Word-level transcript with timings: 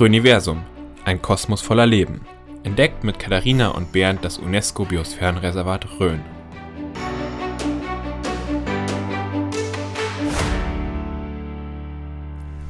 Rhöniversum, 0.00 0.62
ein 1.04 1.20
Kosmos 1.20 1.60
voller 1.60 1.86
Leben. 1.86 2.22
Entdeckt 2.64 3.04
mit 3.04 3.18
Katharina 3.18 3.68
und 3.68 3.92
Bernd 3.92 4.24
das 4.24 4.38
UNESCO-Biosphärenreservat 4.38 6.00
Rhön. 6.00 6.20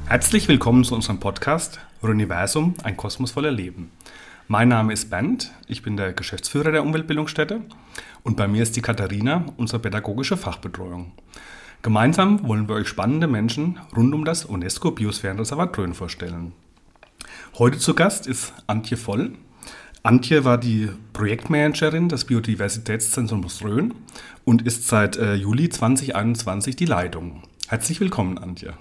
Herzlich 0.07 0.49
willkommen 0.49 0.83
zu 0.83 0.95
unserem 0.95 1.21
Podcast 1.21 1.79
Rhöniversum, 2.03 2.75
ein 2.83 2.97
Kosmos 2.97 3.31
voller 3.31 3.53
Leben. 3.53 3.93
Mein 4.49 4.69
Name 4.69 4.93
ist 4.93 5.09
Bernd, 5.09 5.53
ich 5.69 5.83
bin 5.83 5.97
der 5.97 6.13
Geschäftsführer 6.13 6.73
der 6.73 6.83
Umweltbildungsstätte 6.83 7.63
und 8.25 8.37
bei 8.37 8.49
mir 8.49 8.65
ist 8.65 8.75
die 8.77 8.83
Katharina, 8.83 9.47
unsere 9.57 9.79
pädagogische 9.79 10.37
Fachbetreuung. 10.37 11.13
Gemeinsam 11.83 12.47
wollen 12.47 12.69
wir 12.69 12.75
euch 12.75 12.89
spannende 12.89 13.29
Menschen 13.29 13.79
rund 13.97 14.13
um 14.13 14.25
das 14.25 14.45
UNESCO-Biosphärenreservat 14.45 15.79
Rhön 15.79 15.95
vorstellen. 15.95 16.53
Heute 17.59 17.77
zu 17.77 17.93
Gast 17.93 18.27
ist 18.27 18.55
Antje 18.67 18.97
Voll. 18.97 19.33
Antje 20.03 20.47
war 20.47 20.57
die 20.57 20.89
Projektmanagerin 21.13 22.09
des 22.09 22.25
Biodiversitätszentrums 22.25 23.63
Rhön 23.63 23.93
und 24.47 24.63
ist 24.63 24.89
seit 24.89 25.19
äh, 25.19 25.35
Juli 25.35 25.69
2021 25.69 26.77
die 26.77 26.87
Leitung. 26.87 27.43
Herzlich 27.69 28.01
willkommen, 28.01 28.39
Antje. 28.39 28.73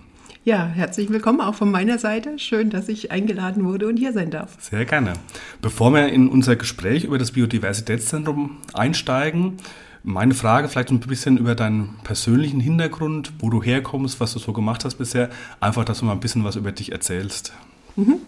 Ja, 0.45 0.67
herzlich 0.67 1.09
willkommen 1.09 1.41
auch 1.41 1.53
von 1.53 1.70
meiner 1.70 1.99
Seite. 1.99 2.39
Schön, 2.39 2.70
dass 2.70 2.88
ich 2.88 3.11
eingeladen 3.11 3.66
wurde 3.66 3.89
und 3.89 3.97
hier 3.97 4.13
sein 4.13 4.31
darf. 4.31 4.55
Sehr 4.61 4.85
gerne. 4.85 5.13
Bevor 5.61 5.91
wir 5.94 6.08
in 6.08 6.30
unser 6.30 6.55
Gespräch 6.55 7.03
über 7.03 7.17
das 7.17 7.31
Biodiversitätszentrum 7.31 8.55
einsteigen, 8.73 9.58
meine 10.03 10.33
Frage 10.33 10.69
vielleicht 10.69 10.91
ein 10.91 11.02
bisschen 11.02 11.38
über 11.38 11.55
deinen 11.55 11.97
persönlichen 12.05 12.61
Hintergrund, 12.61 13.33
wo 13.39 13.49
du 13.49 13.61
herkommst, 13.61 14.22
was 14.22 14.31
du 14.31 14.39
so 14.39 14.53
gemacht 14.53 14.85
hast 14.85 14.95
bisher. 14.95 15.30
Einfach, 15.59 15.83
dass 15.83 15.99
du 15.99 16.05
mal 16.05 16.13
ein 16.13 16.22
bisschen 16.22 16.45
was 16.45 16.55
über 16.55 16.72
dich 16.72 16.94
erzählst. 16.94 17.52
Mhm. 17.95 18.22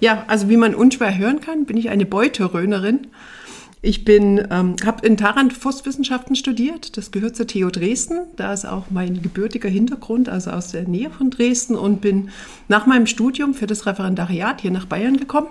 Ja, 0.00 0.24
also 0.28 0.48
wie 0.48 0.56
man 0.56 0.74
unschwer 0.74 1.16
hören 1.18 1.40
kann, 1.40 1.64
bin 1.64 1.76
ich 1.76 1.88
eine 1.88 2.06
Beuterönerin. 2.06 3.08
Ich 3.80 4.04
bin, 4.04 4.46
ähm, 4.50 4.74
habe 4.84 5.06
in 5.06 5.16
Tarant 5.16 5.52
Forstwissenschaften 5.52 6.34
studiert. 6.34 6.96
Das 6.96 7.10
gehört 7.10 7.36
zur 7.36 7.46
TU 7.46 7.70
Dresden. 7.70 8.26
Da 8.36 8.52
ist 8.52 8.64
auch 8.64 8.86
mein 8.90 9.22
gebürtiger 9.22 9.68
Hintergrund, 9.68 10.28
also 10.28 10.50
aus 10.50 10.72
der 10.72 10.88
Nähe 10.88 11.10
von 11.10 11.30
Dresden. 11.30 11.76
Und 11.76 12.00
bin 12.00 12.30
nach 12.66 12.86
meinem 12.86 13.06
Studium 13.06 13.54
für 13.54 13.66
das 13.66 13.86
Referendariat 13.86 14.60
hier 14.60 14.72
nach 14.72 14.86
Bayern 14.86 15.16
gekommen 15.16 15.48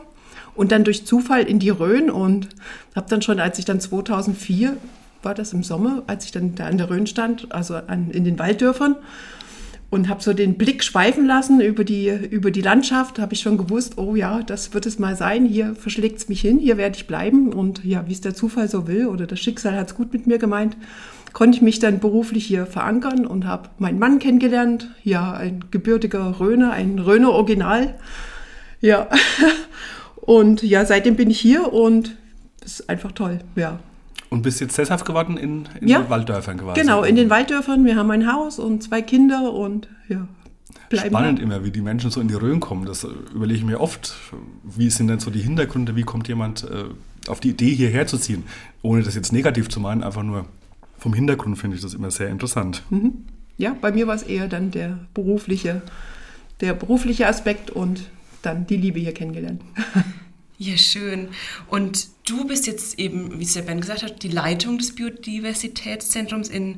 und 0.55 0.71
dann 0.71 0.83
durch 0.83 1.05
Zufall 1.05 1.43
in 1.43 1.59
die 1.59 1.69
Rhön 1.69 2.09
und 2.09 2.49
habe 2.95 3.07
dann 3.09 3.21
schon, 3.21 3.39
als 3.39 3.59
ich 3.59 3.65
dann 3.65 3.79
2004 3.79 4.75
war 5.23 5.33
das 5.33 5.53
im 5.53 5.63
Sommer, 5.63 6.03
als 6.07 6.25
ich 6.25 6.31
dann 6.31 6.55
da 6.55 6.67
an 6.67 6.77
der 6.77 6.89
Rhön 6.89 7.07
stand, 7.07 7.51
also 7.51 7.75
an, 7.75 8.11
in 8.11 8.23
den 8.23 8.39
Walddörfern 8.39 8.95
und 9.89 10.09
habe 10.09 10.21
so 10.21 10.33
den 10.33 10.55
Blick 10.55 10.83
schweifen 10.83 11.25
lassen 11.25 11.61
über 11.61 11.83
die, 11.83 12.09
über 12.09 12.51
die 12.51 12.61
Landschaft, 12.61 13.19
habe 13.19 13.33
ich 13.33 13.39
schon 13.39 13.57
gewusst, 13.57 13.97
oh 13.97 14.15
ja, 14.15 14.43
das 14.43 14.73
wird 14.73 14.85
es 14.85 14.99
mal 14.99 15.15
sein, 15.15 15.45
hier 15.45 15.75
verschlägt 15.75 16.17
es 16.17 16.29
mich 16.29 16.41
hin, 16.41 16.59
hier 16.59 16.77
werde 16.77 16.97
ich 16.97 17.07
bleiben. 17.07 17.53
Und 17.53 17.85
ja, 17.85 18.05
wie 18.07 18.11
es 18.11 18.21
der 18.21 18.35
Zufall 18.35 18.67
so 18.67 18.87
will 18.87 19.07
oder 19.07 19.27
das 19.27 19.39
Schicksal 19.39 19.77
hat 19.77 19.87
es 19.87 19.95
gut 19.95 20.11
mit 20.11 20.27
mir 20.27 20.39
gemeint, 20.39 20.75
konnte 21.31 21.55
ich 21.55 21.61
mich 21.61 21.79
dann 21.79 21.99
beruflich 21.99 22.45
hier 22.45 22.65
verankern 22.65 23.25
und 23.25 23.45
habe 23.45 23.69
meinen 23.77 23.99
Mann 23.99 24.19
kennengelernt, 24.19 24.89
ja, 25.03 25.33
ein 25.33 25.65
gebürtiger 25.71 26.39
Röner, 26.39 26.71
ein 26.71 26.99
Röner 26.99 27.31
Original, 27.31 27.95
ja, 28.81 29.07
und 30.15 30.63
ja, 30.63 30.85
seitdem 30.85 31.15
bin 31.15 31.29
ich 31.29 31.39
hier 31.39 31.71
und 31.71 32.15
es 32.63 32.81
ist 32.81 32.89
einfach 32.89 33.13
toll, 33.13 33.39
ja. 33.55 33.79
Und 34.29 34.41
bist 34.41 34.59
jetzt 34.59 34.75
sesshaft 34.75 35.05
geworden 35.05 35.37
in, 35.37 35.67
in 35.79 35.87
ja, 35.87 36.09
Walddörfern 36.09 36.57
quasi? 36.57 36.81
Genau, 36.81 37.03
in 37.03 37.15
den 37.15 37.29
Walddörfern. 37.29 37.85
Wir 37.85 37.95
haben 37.95 38.11
ein 38.11 38.31
Haus 38.31 38.59
und 38.59 38.83
zwei 38.83 39.01
Kinder 39.01 39.53
und 39.53 39.87
ja. 40.09 40.27
Spannend 40.93 41.39
da. 41.39 41.43
immer, 41.43 41.63
wie 41.65 41.71
die 41.71 41.81
Menschen 41.81 42.11
so 42.11 42.21
in 42.21 42.27
die 42.27 42.33
Rhön 42.33 42.59
kommen. 42.59 42.85
Das 42.85 43.03
äh, 43.03 43.07
überlege 43.33 43.59
ich 43.59 43.65
mir 43.65 43.81
oft. 43.81 44.15
Wie 44.63 44.89
sind 44.89 45.07
denn 45.07 45.19
so 45.19 45.31
die 45.31 45.41
Hintergründe? 45.41 45.95
Wie 45.95 46.03
kommt 46.03 46.27
jemand 46.27 46.63
äh, 46.63 46.85
auf 47.29 47.39
die 47.39 47.49
Idee, 47.49 47.73
hierher 47.73 48.07
zu 48.07 48.17
ziehen? 48.17 48.43
Ohne 48.81 49.03
das 49.03 49.15
jetzt 49.15 49.33
negativ 49.33 49.69
zu 49.69 49.79
meinen, 49.79 50.03
einfach 50.03 50.23
nur 50.23 50.45
vom 50.97 51.13
Hintergrund 51.13 51.57
finde 51.57 51.75
ich 51.75 51.81
das 51.81 51.93
immer 51.93 52.11
sehr 52.11 52.29
interessant. 52.29 52.83
Mhm. 52.89 53.25
Ja, 53.57 53.75
bei 53.79 53.91
mir 53.91 54.07
war 54.07 54.15
es 54.15 54.23
eher 54.23 54.47
dann 54.47 54.71
der 54.71 54.99
berufliche, 55.13 55.81
der 56.61 56.73
berufliche 56.73 57.27
Aspekt 57.27 57.69
und 57.69 58.09
dann 58.41 58.67
die 58.67 58.77
Liebe 58.77 58.99
hier 58.99 59.13
kennengelernt. 59.13 59.61
Ja, 60.59 60.75
schön. 60.75 61.27
Und 61.69 62.07
du 62.27 62.45
bist 62.45 62.67
jetzt 62.67 62.99
eben, 62.99 63.39
wie 63.39 63.43
es 63.43 63.53
der 63.53 63.63
Ben 63.63 63.81
gesagt 63.81 64.03
hat, 64.03 64.23
die 64.23 64.29
Leitung 64.29 64.77
des 64.77 64.95
Biodiversitätszentrums 64.95 66.49
in 66.49 66.77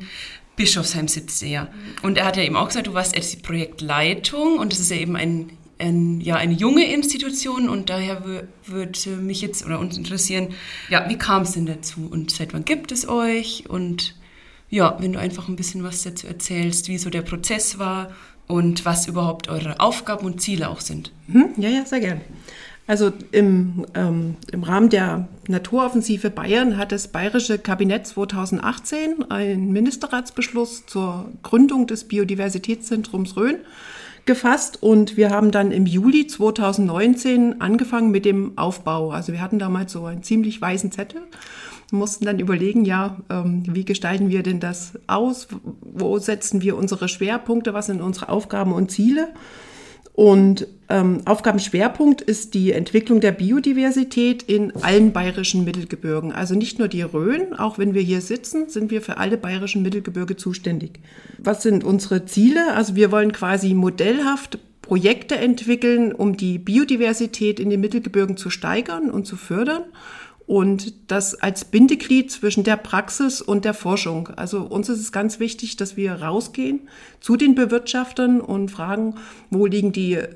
Bischofsheim 0.55 1.07
sitzt 1.07 1.41
er. 1.43 1.69
Und 2.01 2.17
er 2.17 2.25
hat 2.25 2.37
ja 2.37 2.43
eben 2.43 2.55
auch 2.55 2.67
gesagt, 2.67 2.87
du 2.87 2.93
warst 2.93 3.15
jetzt 3.15 3.33
die 3.33 3.37
Projektleitung 3.37 4.59
und 4.59 4.71
das 4.71 4.79
ist 4.79 4.91
ja 4.91 4.97
eben 4.97 5.15
ein, 5.15 5.51
ein, 5.79 6.19
ja, 6.21 6.35
eine 6.35 6.53
junge 6.53 6.91
Institution 6.91 7.69
und 7.69 7.89
daher 7.89 8.25
würde 8.65 9.09
mich 9.21 9.41
jetzt 9.41 9.65
oder 9.65 9.79
uns 9.79 9.97
interessieren, 9.97 10.49
ja, 10.89 11.07
wie 11.09 11.17
kam 11.17 11.43
es 11.43 11.53
denn 11.53 11.65
dazu 11.65 12.07
und 12.11 12.31
seit 12.31 12.53
wann 12.53 12.65
gibt 12.65 12.91
es 12.91 13.07
euch 13.07 13.69
und 13.69 14.15
ja, 14.69 14.97
wenn 14.99 15.13
du 15.13 15.19
einfach 15.19 15.47
ein 15.47 15.55
bisschen 15.55 15.83
was 15.83 16.03
dazu 16.03 16.27
erzählst, 16.27 16.89
wie 16.89 16.97
so 16.97 17.09
der 17.09 17.23
Prozess 17.23 17.79
war 17.79 18.11
und 18.45 18.83
was 18.83 19.07
überhaupt 19.07 19.47
eure 19.47 19.79
Aufgaben 19.79 20.25
und 20.25 20.41
Ziele 20.41 20.69
auch 20.69 20.81
sind. 20.81 21.11
Mhm. 21.27 21.53
Ja, 21.57 21.69
ja, 21.69 21.85
sehr 21.85 22.01
gerne. 22.01 22.21
Also 22.89 23.11
im, 23.31 23.85
ähm, 23.93 24.35
im 24.51 24.63
Rahmen 24.63 24.89
der 24.89 25.27
Naturoffensive 25.47 26.31
Bayern 26.31 26.75
hat 26.75 26.91
das 26.91 27.09
bayerische 27.09 27.59
Kabinett 27.59 28.07
2018 28.07 29.29
einen 29.29 29.71
Ministerratsbeschluss 29.71 30.87
zur 30.87 31.29
Gründung 31.43 31.85
des 31.85 32.05
Biodiversitätszentrums 32.05 33.37
Rhön 33.37 33.57
gefasst 34.25 34.81
und 34.81 35.17
wir 35.17 35.29
haben 35.29 35.51
dann 35.51 35.71
im 35.71 35.85
Juli 35.85 36.25
2019 36.25 37.61
angefangen 37.61 38.09
mit 38.09 38.25
dem 38.25 38.57
Aufbau. 38.57 39.11
Also 39.11 39.33
wir 39.33 39.41
hatten 39.41 39.59
damals 39.59 39.91
so 39.91 40.05
einen 40.05 40.23
ziemlich 40.23 40.59
weißen 40.59 40.91
Zettel, 40.91 41.21
mussten 41.91 42.25
dann 42.25 42.39
überlegen, 42.39 42.85
ja, 42.85 43.17
ähm, 43.29 43.65
wie 43.67 43.85
gestalten 43.85 44.29
wir 44.29 44.41
denn 44.41 44.59
das 44.59 44.93
aus, 45.05 45.47
wo 45.83 46.17
setzen 46.17 46.63
wir 46.63 46.75
unsere 46.75 47.07
Schwerpunkte, 47.07 47.75
was 47.75 47.85
sind 47.85 48.01
unsere 48.01 48.29
Aufgaben 48.29 48.73
und 48.73 48.89
Ziele. 48.89 49.27
Und 50.13 50.67
ähm, 50.89 51.21
Aufgabenschwerpunkt 51.25 52.21
ist 52.21 52.53
die 52.53 52.73
Entwicklung 52.73 53.21
der 53.21 53.31
Biodiversität 53.31 54.43
in 54.43 54.75
allen 54.83 55.13
bayerischen 55.13 55.63
Mittelgebirgen. 55.63 56.31
Also 56.31 56.55
nicht 56.55 56.79
nur 56.79 56.87
die 56.87 57.03
Rhön, 57.03 57.53
auch 57.53 57.77
wenn 57.77 57.93
wir 57.93 58.01
hier 58.01 58.21
sitzen, 58.21 58.69
sind 58.69 58.91
wir 58.91 59.01
für 59.01 59.17
alle 59.17 59.37
bayerischen 59.37 59.81
Mittelgebirge 59.81 60.35
zuständig. 60.35 60.99
Was 61.37 61.63
sind 61.63 61.83
unsere 61.83 62.25
Ziele? 62.25 62.73
Also 62.73 62.95
wir 62.95 63.11
wollen 63.11 63.31
quasi 63.31 63.73
modellhaft 63.73 64.59
Projekte 64.81 65.37
entwickeln, 65.37 66.11
um 66.11 66.35
die 66.35 66.57
Biodiversität 66.57 67.59
in 67.59 67.69
den 67.69 67.79
Mittelgebirgen 67.79 68.37
zu 68.37 68.49
steigern 68.49 69.11
und 69.11 69.27
zu 69.27 69.37
fördern 69.37 69.83
und 70.49 71.11
das 71.11 71.35
als 71.35 71.63
Bindeglied 71.63 72.31
zwischen 72.31 72.63
der 72.63 72.75
Praxis 72.75 73.39
und 73.39 73.65
der 73.65 73.75
Forschung. 73.75 74.29
Also 74.29 74.61
uns 74.61 74.89
ist 74.89 74.99
es 74.99 75.11
ganz 75.11 75.39
wichtig, 75.39 75.77
dass 75.77 75.95
wir 75.95 76.23
rausgehen 76.23 76.89
zu 77.19 77.37
den 77.37 77.53
Bewirtschaftern 77.53 78.41
und 78.41 78.71
fragen, 78.71 79.13
wo 79.51 79.67
liegen 79.67 79.91
die 79.91 80.15
äh, 80.15 80.27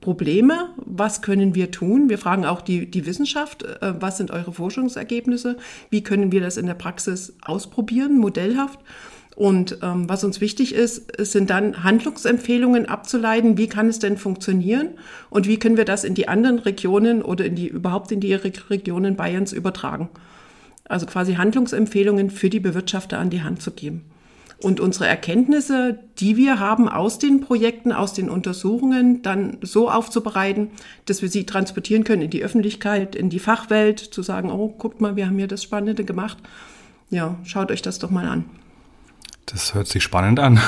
Probleme, 0.00 0.70
was 0.74 1.22
können 1.22 1.54
wir 1.54 1.70
tun. 1.70 2.08
Wir 2.08 2.18
fragen 2.18 2.46
auch 2.46 2.62
die, 2.62 2.90
die 2.90 3.06
Wissenschaft, 3.06 3.62
äh, 3.62 3.94
was 4.00 4.16
sind 4.16 4.32
eure 4.32 4.52
Forschungsergebnisse, 4.52 5.56
wie 5.88 6.02
können 6.02 6.32
wir 6.32 6.40
das 6.40 6.56
in 6.56 6.66
der 6.66 6.74
Praxis 6.74 7.34
ausprobieren, 7.40 8.18
modellhaft. 8.18 8.80
Und 9.36 9.78
ähm, 9.82 10.08
was 10.08 10.24
uns 10.24 10.40
wichtig 10.40 10.74
ist, 10.74 11.18
es 11.18 11.32
sind 11.32 11.50
dann 11.50 11.82
Handlungsempfehlungen 11.82 12.86
abzuleiten, 12.86 13.56
wie 13.56 13.68
kann 13.68 13.88
es 13.88 13.98
denn 13.98 14.18
funktionieren 14.18 14.90
und 15.30 15.46
wie 15.46 15.58
können 15.58 15.76
wir 15.76 15.84
das 15.84 16.04
in 16.04 16.14
die 16.14 16.28
anderen 16.28 16.58
Regionen 16.58 17.22
oder 17.22 17.44
in 17.44 17.54
die 17.54 17.68
überhaupt 17.68 18.12
in 18.12 18.20
die 18.20 18.34
Regionen 18.34 19.16
Bayerns 19.16 19.52
übertragen. 19.52 20.10
Also 20.88 21.06
quasi 21.06 21.34
Handlungsempfehlungen 21.34 22.30
für 22.30 22.50
die 22.50 22.60
Bewirtschafter 22.60 23.18
an 23.18 23.30
die 23.30 23.42
Hand 23.42 23.62
zu 23.62 23.70
geben. 23.70 24.04
Und 24.62 24.78
unsere 24.78 25.06
Erkenntnisse, 25.06 26.00
die 26.18 26.36
wir 26.36 26.60
haben 26.60 26.88
aus 26.88 27.18
den 27.18 27.40
Projekten, 27.40 27.92
aus 27.92 28.12
den 28.12 28.28
Untersuchungen, 28.28 29.22
dann 29.22 29.56
so 29.62 29.90
aufzubereiten, 29.90 30.68
dass 31.06 31.22
wir 31.22 31.30
sie 31.30 31.46
transportieren 31.46 32.04
können 32.04 32.22
in 32.22 32.30
die 32.30 32.44
Öffentlichkeit, 32.44 33.16
in 33.16 33.30
die 33.30 33.38
Fachwelt, 33.38 34.00
zu 34.00 34.22
sagen, 34.22 34.50
oh, 34.50 34.68
guckt 34.68 35.00
mal, 35.00 35.16
wir 35.16 35.26
haben 35.26 35.38
hier 35.38 35.46
das 35.46 35.62
Spannende 35.62 36.04
gemacht. 36.04 36.36
Ja, 37.08 37.36
schaut 37.44 37.70
euch 37.70 37.80
das 37.80 37.98
doch 37.98 38.10
mal 38.10 38.26
an. 38.26 38.44
Das 39.52 39.74
hört 39.74 39.88
sich 39.88 40.02
spannend 40.02 40.38
an. 40.38 40.60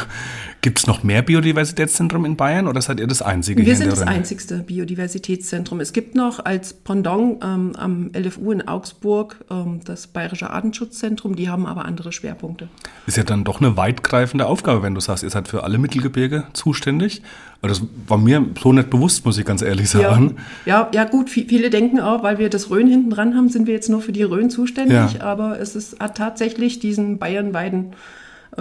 Gibt 0.60 0.78
es 0.78 0.86
noch 0.86 1.02
mehr 1.02 1.22
Biodiversitätszentren 1.22 2.24
in 2.24 2.36
Bayern 2.36 2.66
oder 2.68 2.80
seid 2.80 3.00
ihr 3.00 3.06
das 3.06 3.22
einzige? 3.22 3.64
Wir 3.64 3.76
sind 3.76 3.90
das 3.90 4.02
einzigste 4.02 4.58
Biodiversitätszentrum. 4.58 5.80
Es 5.80 5.92
gibt 5.92 6.14
noch 6.14 6.44
als 6.44 6.72
Pendant 6.72 7.42
ähm, 7.44 7.72
am 7.76 8.10
LFU 8.16 8.52
in 8.52 8.66
Augsburg 8.66 9.36
ähm, 9.50 9.80
das 9.84 10.06
Bayerische 10.06 10.50
Artenschutzzentrum. 10.50 11.36
Die 11.36 11.48
haben 11.48 11.66
aber 11.66 11.84
andere 11.84 12.12
Schwerpunkte. 12.12 12.68
Ist 13.06 13.16
ja 13.16 13.24
dann 13.24 13.44
doch 13.44 13.60
eine 13.60 13.76
weitgreifende 13.76 14.46
Aufgabe, 14.46 14.82
wenn 14.82 14.94
du 14.94 15.00
sagst, 15.00 15.22
ihr 15.22 15.30
seid 15.30 15.48
für 15.48 15.64
alle 15.64 15.78
Mittelgebirge 15.78 16.44
zuständig. 16.52 17.22
Das 17.60 17.82
war 18.08 18.18
mir 18.18 18.44
so 18.60 18.72
nicht 18.72 18.90
bewusst, 18.90 19.24
muss 19.24 19.38
ich 19.38 19.44
ganz 19.44 19.62
ehrlich 19.62 19.88
sagen. 19.90 20.36
Ja, 20.66 20.90
ja, 20.92 21.02
ja 21.02 21.04
gut, 21.04 21.30
viele 21.30 21.70
denken 21.70 22.00
auch, 22.00 22.24
weil 22.24 22.38
wir 22.38 22.50
das 22.50 22.70
Rhön 22.70 22.88
hinten 22.88 23.10
dran 23.10 23.36
haben, 23.36 23.48
sind 23.48 23.68
wir 23.68 23.74
jetzt 23.74 23.88
nur 23.88 24.00
für 24.00 24.12
die 24.12 24.24
Rhön 24.24 24.50
zuständig. 24.50 25.14
Ja. 25.14 25.20
Aber 25.22 25.60
es 25.60 25.76
ist 25.76 25.96
tatsächlich 26.14 26.80
diesen 26.80 27.18
bayernweiten 27.18 27.94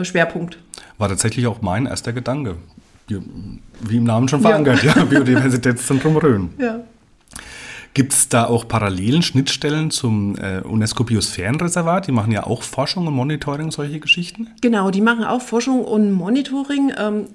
Schwerpunkt. 0.01 0.57
War 0.97 1.09
tatsächlich 1.09 1.47
auch 1.47 1.61
mein 1.61 1.85
erster 1.85 2.13
Gedanke. 2.13 2.57
Wie 3.07 3.97
im 3.97 4.03
Namen 4.03 4.29
schon 4.29 4.41
verankert, 4.41 4.83
ja, 4.83 4.95
ja 4.95 5.03
Biodiversitätszentrum 5.03 6.17
Rhön. 6.17 6.49
Ja. 6.57 6.79
Gibt 7.93 8.13
es 8.13 8.29
da 8.29 8.45
auch 8.45 8.69
Parallelen, 8.69 9.21
Schnittstellen 9.21 9.91
zum 9.91 10.37
äh, 10.37 10.61
UNESCO-Biosphärenreservat? 10.61 12.07
Die 12.07 12.13
machen 12.13 12.31
ja 12.31 12.45
auch 12.45 12.63
Forschung 12.63 13.05
und 13.07 13.13
Monitoring, 13.13 13.71
solche 13.71 13.99
Geschichten? 13.99 14.47
Genau, 14.61 14.91
die 14.91 15.01
machen 15.01 15.25
auch 15.25 15.41
Forschung 15.41 15.83
und 15.83 16.13
Monitoring. 16.13 16.93
Ähm, 16.97 17.25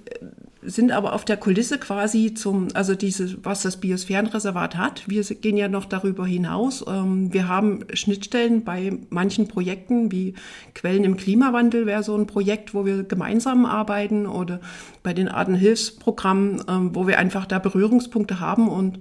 sind 0.66 0.92
aber 0.92 1.12
auf 1.12 1.24
der 1.24 1.36
Kulisse 1.36 1.78
quasi 1.78 2.34
zum, 2.34 2.68
also 2.74 2.94
diese, 2.94 3.44
was 3.44 3.62
das 3.62 3.78
Biosphärenreservat 3.78 4.76
hat. 4.76 5.04
Wir 5.06 5.22
gehen 5.22 5.56
ja 5.56 5.68
noch 5.68 5.84
darüber 5.84 6.26
hinaus. 6.26 6.84
Ähm, 6.86 7.32
wir 7.32 7.48
haben 7.48 7.84
Schnittstellen 7.92 8.64
bei 8.64 8.98
manchen 9.08 9.48
Projekten, 9.48 10.12
wie 10.12 10.34
Quellen 10.74 11.04
im 11.04 11.16
Klimawandel 11.16 11.86
wäre 11.86 12.02
so 12.02 12.16
ein 12.16 12.26
Projekt, 12.26 12.74
wo 12.74 12.84
wir 12.84 13.04
gemeinsam 13.04 13.64
arbeiten 13.64 14.26
oder 14.26 14.60
bei 15.02 15.14
den 15.14 15.28
Artenhilfsprogrammen, 15.28 16.64
ähm, 16.68 16.94
wo 16.94 17.06
wir 17.06 17.18
einfach 17.18 17.46
da 17.46 17.58
Berührungspunkte 17.58 18.40
haben 18.40 18.68
und 18.68 19.00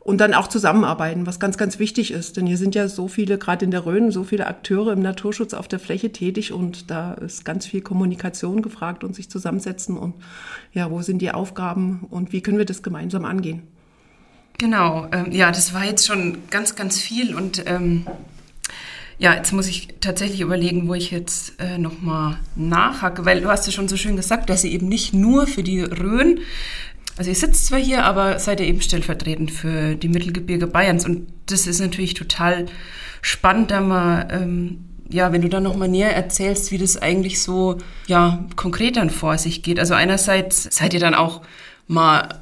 und 0.00 0.20
dann 0.20 0.34
auch 0.34 0.48
zusammenarbeiten, 0.48 1.26
was 1.26 1.40
ganz, 1.40 1.58
ganz 1.58 1.78
wichtig 1.78 2.12
ist. 2.12 2.36
Denn 2.36 2.46
hier 2.46 2.56
sind 2.56 2.74
ja 2.74 2.88
so 2.88 3.08
viele, 3.08 3.38
gerade 3.38 3.64
in 3.64 3.70
der 3.70 3.84
Rhön, 3.84 4.10
so 4.10 4.24
viele 4.24 4.46
Akteure 4.46 4.92
im 4.92 5.02
Naturschutz 5.02 5.54
auf 5.54 5.68
der 5.68 5.78
Fläche 5.78 6.12
tätig 6.12 6.52
und 6.52 6.90
da 6.90 7.14
ist 7.14 7.44
ganz 7.44 7.66
viel 7.66 7.80
Kommunikation 7.80 8.62
gefragt 8.62 9.04
und 9.04 9.14
sich 9.14 9.28
zusammensetzen 9.30 9.96
und 9.96 10.14
ja, 10.72 10.90
wo 10.90 11.02
sind 11.02 11.20
die 11.20 11.32
Aufgaben 11.32 12.06
und 12.10 12.32
wie 12.32 12.40
können 12.40 12.58
wir 12.58 12.64
das 12.64 12.82
gemeinsam 12.82 13.24
angehen. 13.24 13.62
Genau, 14.58 15.06
ähm, 15.12 15.30
ja, 15.30 15.50
das 15.50 15.72
war 15.72 15.84
jetzt 15.84 16.06
schon 16.06 16.38
ganz, 16.50 16.74
ganz 16.74 16.98
viel 16.98 17.34
und 17.34 17.62
ähm, 17.66 18.06
ja, 19.18 19.34
jetzt 19.34 19.52
muss 19.52 19.66
ich 19.66 19.88
tatsächlich 20.00 20.40
überlegen, 20.40 20.88
wo 20.88 20.94
ich 20.94 21.10
jetzt 21.10 21.60
äh, 21.60 21.76
nochmal 21.76 22.38
nachhacke, 22.54 23.24
weil 23.24 23.40
du 23.40 23.48
hast 23.48 23.66
ja 23.66 23.72
schon 23.72 23.88
so 23.88 23.96
schön 23.96 24.16
gesagt, 24.16 24.48
dass 24.48 24.62
sie 24.62 24.72
eben 24.72 24.88
nicht 24.88 25.12
nur 25.12 25.46
für 25.48 25.64
die 25.64 25.80
Rhön 25.80 26.40
also 27.18 27.30
ihr 27.30 27.36
sitzt 27.36 27.66
zwar 27.66 27.80
hier, 27.80 28.04
aber 28.04 28.38
seid 28.38 28.60
ihr 28.60 28.66
eben 28.66 28.80
stellvertretend 28.80 29.50
für 29.50 29.96
die 29.96 30.08
Mittelgebirge 30.08 30.68
Bayerns. 30.68 31.04
Und 31.04 31.26
das 31.46 31.66
ist 31.66 31.80
natürlich 31.80 32.14
total 32.14 32.66
spannend, 33.22 33.72
da 33.72 33.80
mal, 33.80 34.28
ähm, 34.30 34.84
ja, 35.10 35.32
wenn 35.32 35.42
du 35.42 35.48
dann 35.48 35.64
nochmal 35.64 35.88
näher 35.88 36.14
erzählst, 36.14 36.70
wie 36.70 36.78
das 36.78 36.96
eigentlich 36.96 37.42
so, 37.42 37.78
ja, 38.06 38.46
konkret 38.54 38.96
dann 38.96 39.10
vor 39.10 39.36
sich 39.36 39.64
geht. 39.64 39.80
Also 39.80 39.94
einerseits 39.94 40.68
seid 40.70 40.94
ihr 40.94 41.00
dann 41.00 41.14
auch 41.14 41.42
mal 41.88 42.38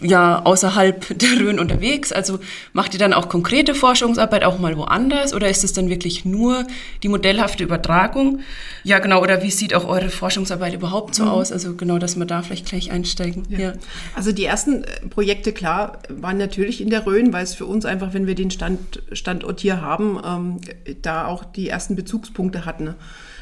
ja 0.00 0.44
außerhalb 0.44 1.06
der 1.18 1.40
Rhön 1.40 1.58
unterwegs? 1.58 2.12
Also 2.12 2.38
macht 2.72 2.94
ihr 2.94 2.98
dann 2.98 3.12
auch 3.12 3.28
konkrete 3.28 3.74
Forschungsarbeit 3.74 4.44
auch 4.44 4.58
mal 4.58 4.76
woanders 4.76 5.34
oder 5.34 5.48
ist 5.48 5.64
es 5.64 5.72
dann 5.72 5.88
wirklich 5.88 6.24
nur 6.24 6.66
die 7.02 7.08
modellhafte 7.08 7.64
Übertragung? 7.64 8.40
Ja, 8.84 8.98
genau. 8.98 9.22
Oder 9.22 9.42
wie 9.42 9.50
sieht 9.50 9.74
auch 9.74 9.86
eure 9.86 10.08
Forschungsarbeit 10.08 10.74
überhaupt 10.74 11.14
so 11.14 11.24
mhm. 11.24 11.30
aus? 11.30 11.52
Also 11.52 11.74
genau, 11.74 11.98
dass 11.98 12.16
wir 12.16 12.24
da 12.24 12.42
vielleicht 12.42 12.66
gleich 12.66 12.90
einsteigen. 12.90 13.44
Ja. 13.48 13.58
ja. 13.58 13.72
Also 14.14 14.32
die 14.32 14.44
ersten 14.44 14.84
äh, 14.84 15.06
Projekte, 15.08 15.52
klar, 15.52 15.98
waren 16.08 16.38
natürlich 16.38 16.80
in 16.80 16.90
der 16.90 17.06
Rhön, 17.06 17.32
weil 17.32 17.44
es 17.44 17.54
für 17.54 17.66
uns 17.66 17.84
einfach, 17.84 18.14
wenn 18.14 18.26
wir 18.26 18.34
den 18.34 18.50
Stand, 18.50 19.02
Standort 19.12 19.60
hier 19.60 19.80
haben, 19.80 20.20
ähm, 20.24 20.60
da 21.02 21.26
auch 21.26 21.44
die 21.44 21.68
ersten 21.68 21.96
Bezugspunkte 21.96 22.64
hatten. 22.64 22.94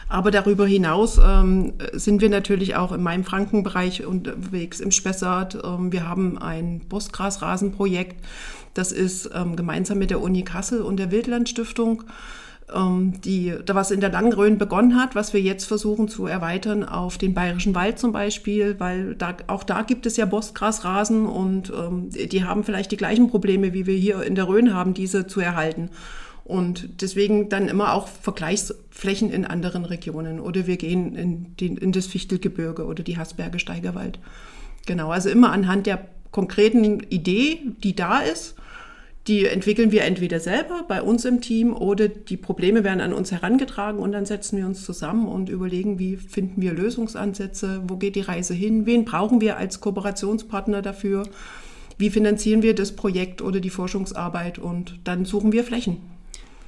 Aber 0.09 0.31
darüber 0.31 0.67
hinaus 0.67 1.19
ähm, 1.19 1.73
sind 1.93 2.21
wir 2.21 2.29
natürlich 2.29 2.77
auch 2.77 2.93
in 2.93 3.03
meinem 3.03 3.25
Frankenbereich 3.25 4.07
unterwegs, 4.07 4.79
im 4.81 4.93
Spessart. 4.93 5.59
Ähm, 5.65 5.93
wir 5.93 6.09
haben 6.09 6.39
ein 6.39 6.81
Bosgrasrasenprojekt. 6.89 8.25
Das 8.75 8.93
ist 8.93 9.31
ähm, 9.35 9.57
gemeinsam 9.57 9.99
mit 9.99 10.11
der 10.11 10.21
Uni 10.21 10.43
Kassel 10.43 10.83
und 10.83 10.99
der 10.99 11.11
Wildlandstiftung, 11.11 12.05
ähm, 12.73 13.21
die, 13.23 13.53
was 13.67 13.91
in 13.91 14.01
der 14.01 14.11
Langrhön 14.11 14.59
begonnen 14.59 15.01
hat, 15.01 15.17
was 15.17 15.33
wir 15.33 15.41
jetzt 15.41 15.65
versuchen 15.65 16.07
zu 16.07 16.27
erweitern 16.27 16.85
auf 16.85 17.19
den 17.19 17.35
Bayerischen 17.35 17.75
Wald 17.75 17.99
zum 17.99 18.13
Beispiel, 18.13 18.77
weil 18.79 19.17
da, 19.17 19.35
auch 19.49 19.65
da 19.65 19.83
gibt 19.83 20.07
es 20.07 20.17
ja 20.17 20.27
Bosgrasrasen 20.27 21.27
und 21.27 21.73
ähm, 21.77 22.11
die 22.11 22.45
haben 22.45 22.63
vielleicht 22.63 22.93
die 22.93 22.97
gleichen 22.97 23.29
Probleme, 23.29 23.73
wie 23.73 23.87
wir 23.87 23.97
hier 23.97 24.23
in 24.23 24.37
der 24.37 24.47
Rhön 24.47 24.73
haben, 24.73 24.95
diese 24.95 25.27
zu 25.27 25.41
erhalten. 25.41 25.91
Und 26.47 27.03
deswegen 27.03 27.49
dann 27.49 27.67
immer 27.67 27.93
auch 27.93 28.07
Vergleichsflächen 28.07 29.33
in 29.33 29.45
anderen 29.45 29.85
Regionen. 29.85 30.39
Oder 30.39 30.69
wir 30.69 30.77
gehen 30.77 31.17
in, 31.17 31.57
den, 31.57 31.77
in 31.77 31.91
das 31.91 32.07
Fichtelgebirge 32.07 32.85
oder 32.85 33.03
die 33.03 33.19
Hasberge 33.19 33.59
Steigerwald. 33.59 34.21
Genau, 34.87 35.11
also 35.11 35.29
immer 35.29 35.51
anhand 35.51 35.87
der 35.87 36.07
konkreten 36.31 37.01
Idee, 37.01 37.59
die 37.83 37.97
da 37.97 38.21
ist. 38.21 38.55
Die 39.27 39.45
entwickeln 39.47 39.91
wir 39.91 40.05
entweder 40.05 40.39
selber 40.39 40.85
bei 40.87 41.03
uns 41.03 41.25
im 41.25 41.41
Team 41.41 41.75
oder 41.75 42.07
die 42.07 42.37
Probleme 42.37 42.85
werden 42.85 43.01
an 43.01 43.13
uns 43.13 43.33
herangetragen 43.33 43.99
und 43.99 44.13
dann 44.13 44.25
setzen 44.25 44.57
wir 44.57 44.67
uns 44.67 44.85
zusammen 44.85 45.27
und 45.27 45.49
überlegen, 45.49 45.99
wie 45.99 46.17
finden 46.17 46.63
wir 46.63 46.73
Lösungsansätze, 46.73 47.83
wo 47.89 47.97
geht 47.97 48.15
die 48.15 48.21
Reise 48.21 48.55
hin, 48.55 48.87
wen 48.87 49.05
brauchen 49.05 49.41
wir 49.41 49.57
als 49.57 49.81
Kooperationspartner 49.81 50.81
dafür, 50.81 51.25
wie 51.99 52.11
finanzieren 52.11 52.63
wir 52.63 52.77
das 52.77 52.93
Projekt 52.93 53.43
oder 53.43 53.59
die 53.59 53.71
Forschungsarbeit 53.71 54.61
und 54.61 55.01
dann 55.03 55.25
suchen 55.25 55.51
wir 55.51 55.65
Flächen. 55.65 56.16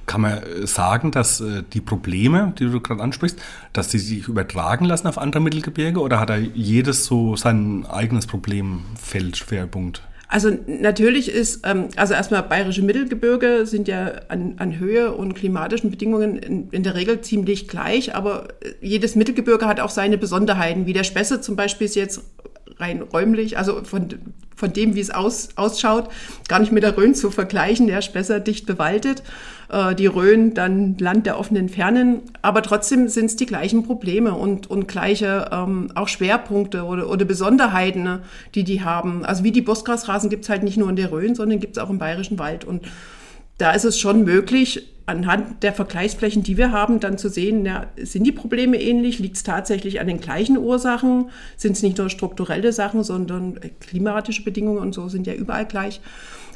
Kann 0.09 0.21
man 0.21 0.41
äh, 0.41 0.65
sagen, 0.65 1.11
dass 1.11 1.39
äh, 1.39 1.61
die 1.71 1.81
Probleme, 1.81 2.51
die 2.57 2.65
du 2.65 2.81
gerade 2.81 2.99
ansprichst, 2.99 3.37
dass 3.73 3.89
die 3.89 3.99
sich 3.99 4.27
übertragen 4.27 4.85
lassen 4.85 5.05
auf 5.05 5.19
andere 5.19 5.39
Mittelgebirge 5.39 5.99
oder 5.99 6.19
hat 6.19 6.31
da 6.31 6.35
jedes 6.35 7.05
so 7.05 7.35
sein 7.35 7.85
eigenes 7.85 8.25
Problemfeld, 8.25 9.37
Schwerpunkt? 9.37 10.01
Also 10.27 10.49
natürlich 10.65 11.29
ist, 11.29 11.63
ähm, 11.63 11.89
also 11.95 12.15
erstmal 12.15 12.41
bayerische 12.41 12.81
Mittelgebirge 12.81 13.67
sind 13.67 13.87
ja 13.87 14.13
an, 14.29 14.55
an 14.57 14.79
Höhe 14.79 15.11
und 15.11 15.35
klimatischen 15.35 15.91
Bedingungen 15.91 16.37
in, 16.37 16.69
in, 16.71 16.81
der 16.81 16.95
Regel 16.95 17.21
ziemlich 17.21 17.67
gleich, 17.67 18.15
aber 18.15 18.47
äh, 18.61 18.73
jedes 18.81 19.15
Mittelgebirge 19.15 19.67
hat 19.67 19.79
auch 19.79 19.91
seine 19.91 20.17
Besonderheiten. 20.17 20.87
Wie 20.87 20.93
der 20.93 21.03
Spesse 21.03 21.39
zum 21.39 21.55
Beispiel 21.55 21.85
ist 21.85 21.95
jetzt 21.95 22.23
rein 22.77 23.03
räumlich, 23.03 23.59
also 23.59 23.83
von, 23.83 24.07
von 24.55 24.73
dem, 24.73 24.95
wie 24.95 25.01
es 25.01 25.11
aus, 25.11 25.49
ausschaut, 25.55 26.09
gar 26.47 26.57
nicht 26.57 26.71
mit 26.71 26.81
der 26.81 26.97
Rhön 26.97 27.13
zu 27.13 27.29
vergleichen. 27.29 27.85
Der 27.85 27.99
ist 27.99 28.11
besser 28.13 28.39
dicht 28.39 28.65
bewaldet 28.65 29.21
äh, 29.69 29.95
die 29.95 30.07
Rhön 30.07 30.53
dann 30.53 30.97
Land 30.97 31.25
der 31.25 31.39
offenen 31.39 31.69
Fernen. 31.69 32.21
Aber 32.41 32.61
trotzdem 32.61 33.07
sind 33.07 33.25
es 33.25 33.35
die 33.35 33.45
gleichen 33.45 33.83
Probleme 33.83 34.33
und, 34.33 34.69
und 34.69 34.87
gleiche 34.87 35.49
ähm, 35.51 35.91
auch 35.95 36.07
Schwerpunkte 36.07 36.83
oder, 36.83 37.09
oder 37.09 37.25
Besonderheiten, 37.25 38.03
ne, 38.03 38.21
die 38.55 38.63
die 38.63 38.81
haben. 38.81 39.23
Also 39.25 39.43
wie 39.43 39.51
die 39.51 39.61
Bosgrasrasen 39.61 40.29
gibt 40.29 40.43
es 40.43 40.49
halt 40.49 40.63
nicht 40.63 40.77
nur 40.77 40.89
in 40.89 40.95
der 40.95 41.11
Rhön, 41.11 41.35
sondern 41.35 41.59
gibt 41.59 41.77
es 41.77 41.83
auch 41.83 41.89
im 41.89 41.99
Bayerischen 41.99 42.39
Wald. 42.39 42.65
Und 42.65 42.83
da 43.57 43.71
ist 43.71 43.85
es 43.85 43.99
schon 43.99 44.23
möglich, 44.23 44.87
anhand 45.05 45.63
der 45.63 45.73
Vergleichsflächen, 45.73 46.43
die 46.43 46.55
wir 46.55 46.71
haben, 46.71 46.99
dann 46.99 47.17
zu 47.17 47.29
sehen, 47.29 47.65
ja, 47.65 47.87
sind 47.97 48.25
die 48.25 48.31
Probleme 48.31 48.79
ähnlich? 48.79 49.19
Liegt 49.19 49.37
es 49.37 49.43
tatsächlich 49.43 49.99
an 49.99 50.07
den 50.07 50.21
gleichen 50.21 50.57
Ursachen? 50.57 51.29
Sind 51.57 51.73
es 51.73 51.81
nicht 51.81 51.97
nur 51.97 52.09
strukturelle 52.09 52.71
Sachen, 52.71 53.03
sondern 53.03 53.59
klimatische 53.79 54.43
Bedingungen 54.43 54.79
und 54.79 54.93
so 54.93 55.09
sind 55.09 55.25
ja 55.25 55.33
überall 55.33 55.65
gleich. 55.65 55.99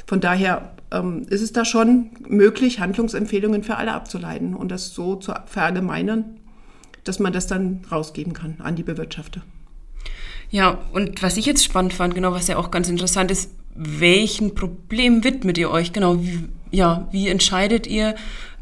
Von 0.06 0.20
daher 0.20 0.72
ähm, 0.90 1.26
ist 1.28 1.40
es 1.40 1.52
da 1.52 1.64
schon 1.64 2.10
möglich, 2.28 2.80
Handlungsempfehlungen 2.80 3.62
für 3.62 3.76
alle 3.76 3.92
abzuleiten 3.92 4.54
und 4.54 4.70
das 4.70 4.94
so 4.94 5.16
zu 5.16 5.32
verallgemeinern, 5.46 6.40
dass 7.04 7.18
man 7.18 7.32
das 7.32 7.46
dann 7.46 7.84
rausgeben 7.90 8.32
kann 8.32 8.56
an 8.58 8.76
die 8.76 8.82
Bewirtschafter. 8.82 9.42
Ja, 10.50 10.78
und 10.92 11.22
was 11.22 11.36
ich 11.36 11.46
jetzt 11.46 11.64
spannend 11.64 11.94
fand, 11.94 12.14
genau, 12.14 12.32
was 12.32 12.48
ja 12.48 12.56
auch 12.56 12.70
ganz 12.70 12.88
interessant 12.88 13.30
ist, 13.30 13.50
welchen 13.74 14.54
Problem 14.54 15.24
widmet 15.24 15.58
ihr 15.58 15.70
euch? 15.70 15.92
Genau, 15.92 16.22
wie, 16.22 16.48
ja, 16.70 17.08
wie 17.10 17.28
entscheidet 17.28 17.86
ihr, 17.86 18.14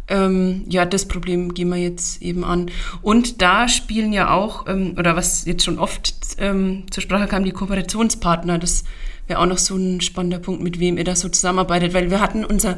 ähm, 0.09 0.65
ja, 0.69 0.85
das 0.85 1.07
Problem 1.07 1.55
gehen 1.55 1.69
wir 1.69 1.77
jetzt 1.77 2.23
eben 2.23 2.45
an. 2.45 2.71
Und 3.03 3.43
da 3.43 3.69
spielen 3.69 4.13
ja 4.13 4.31
auch, 4.31 4.67
ähm, 4.69 4.95
oder 4.99 5.17
was 5.17 5.45
jetzt 5.45 5.65
schon 5.65 5.79
oft 5.79 6.15
ähm, 6.39 6.85
zur 6.91 7.03
Sprache 7.03 7.27
kam, 7.27 7.45
die 7.45 7.53
Kooperationspartner. 7.53 8.59
Das 8.59 8.85
wäre 9.33 9.41
auch 9.41 9.47
noch 9.47 9.59
so 9.59 9.77
ein 9.77 10.01
spannender 10.03 10.39
Punkt, 10.39 10.62
mit 10.62 10.79
wem 10.79 10.99
ihr 10.99 11.05
da 11.05 11.17
so 11.17 11.29
zusammenarbeitet, 11.29 11.95
weil 11.95 12.11
wir 12.11 12.21
hatten 12.21 12.45
unser, 12.45 12.77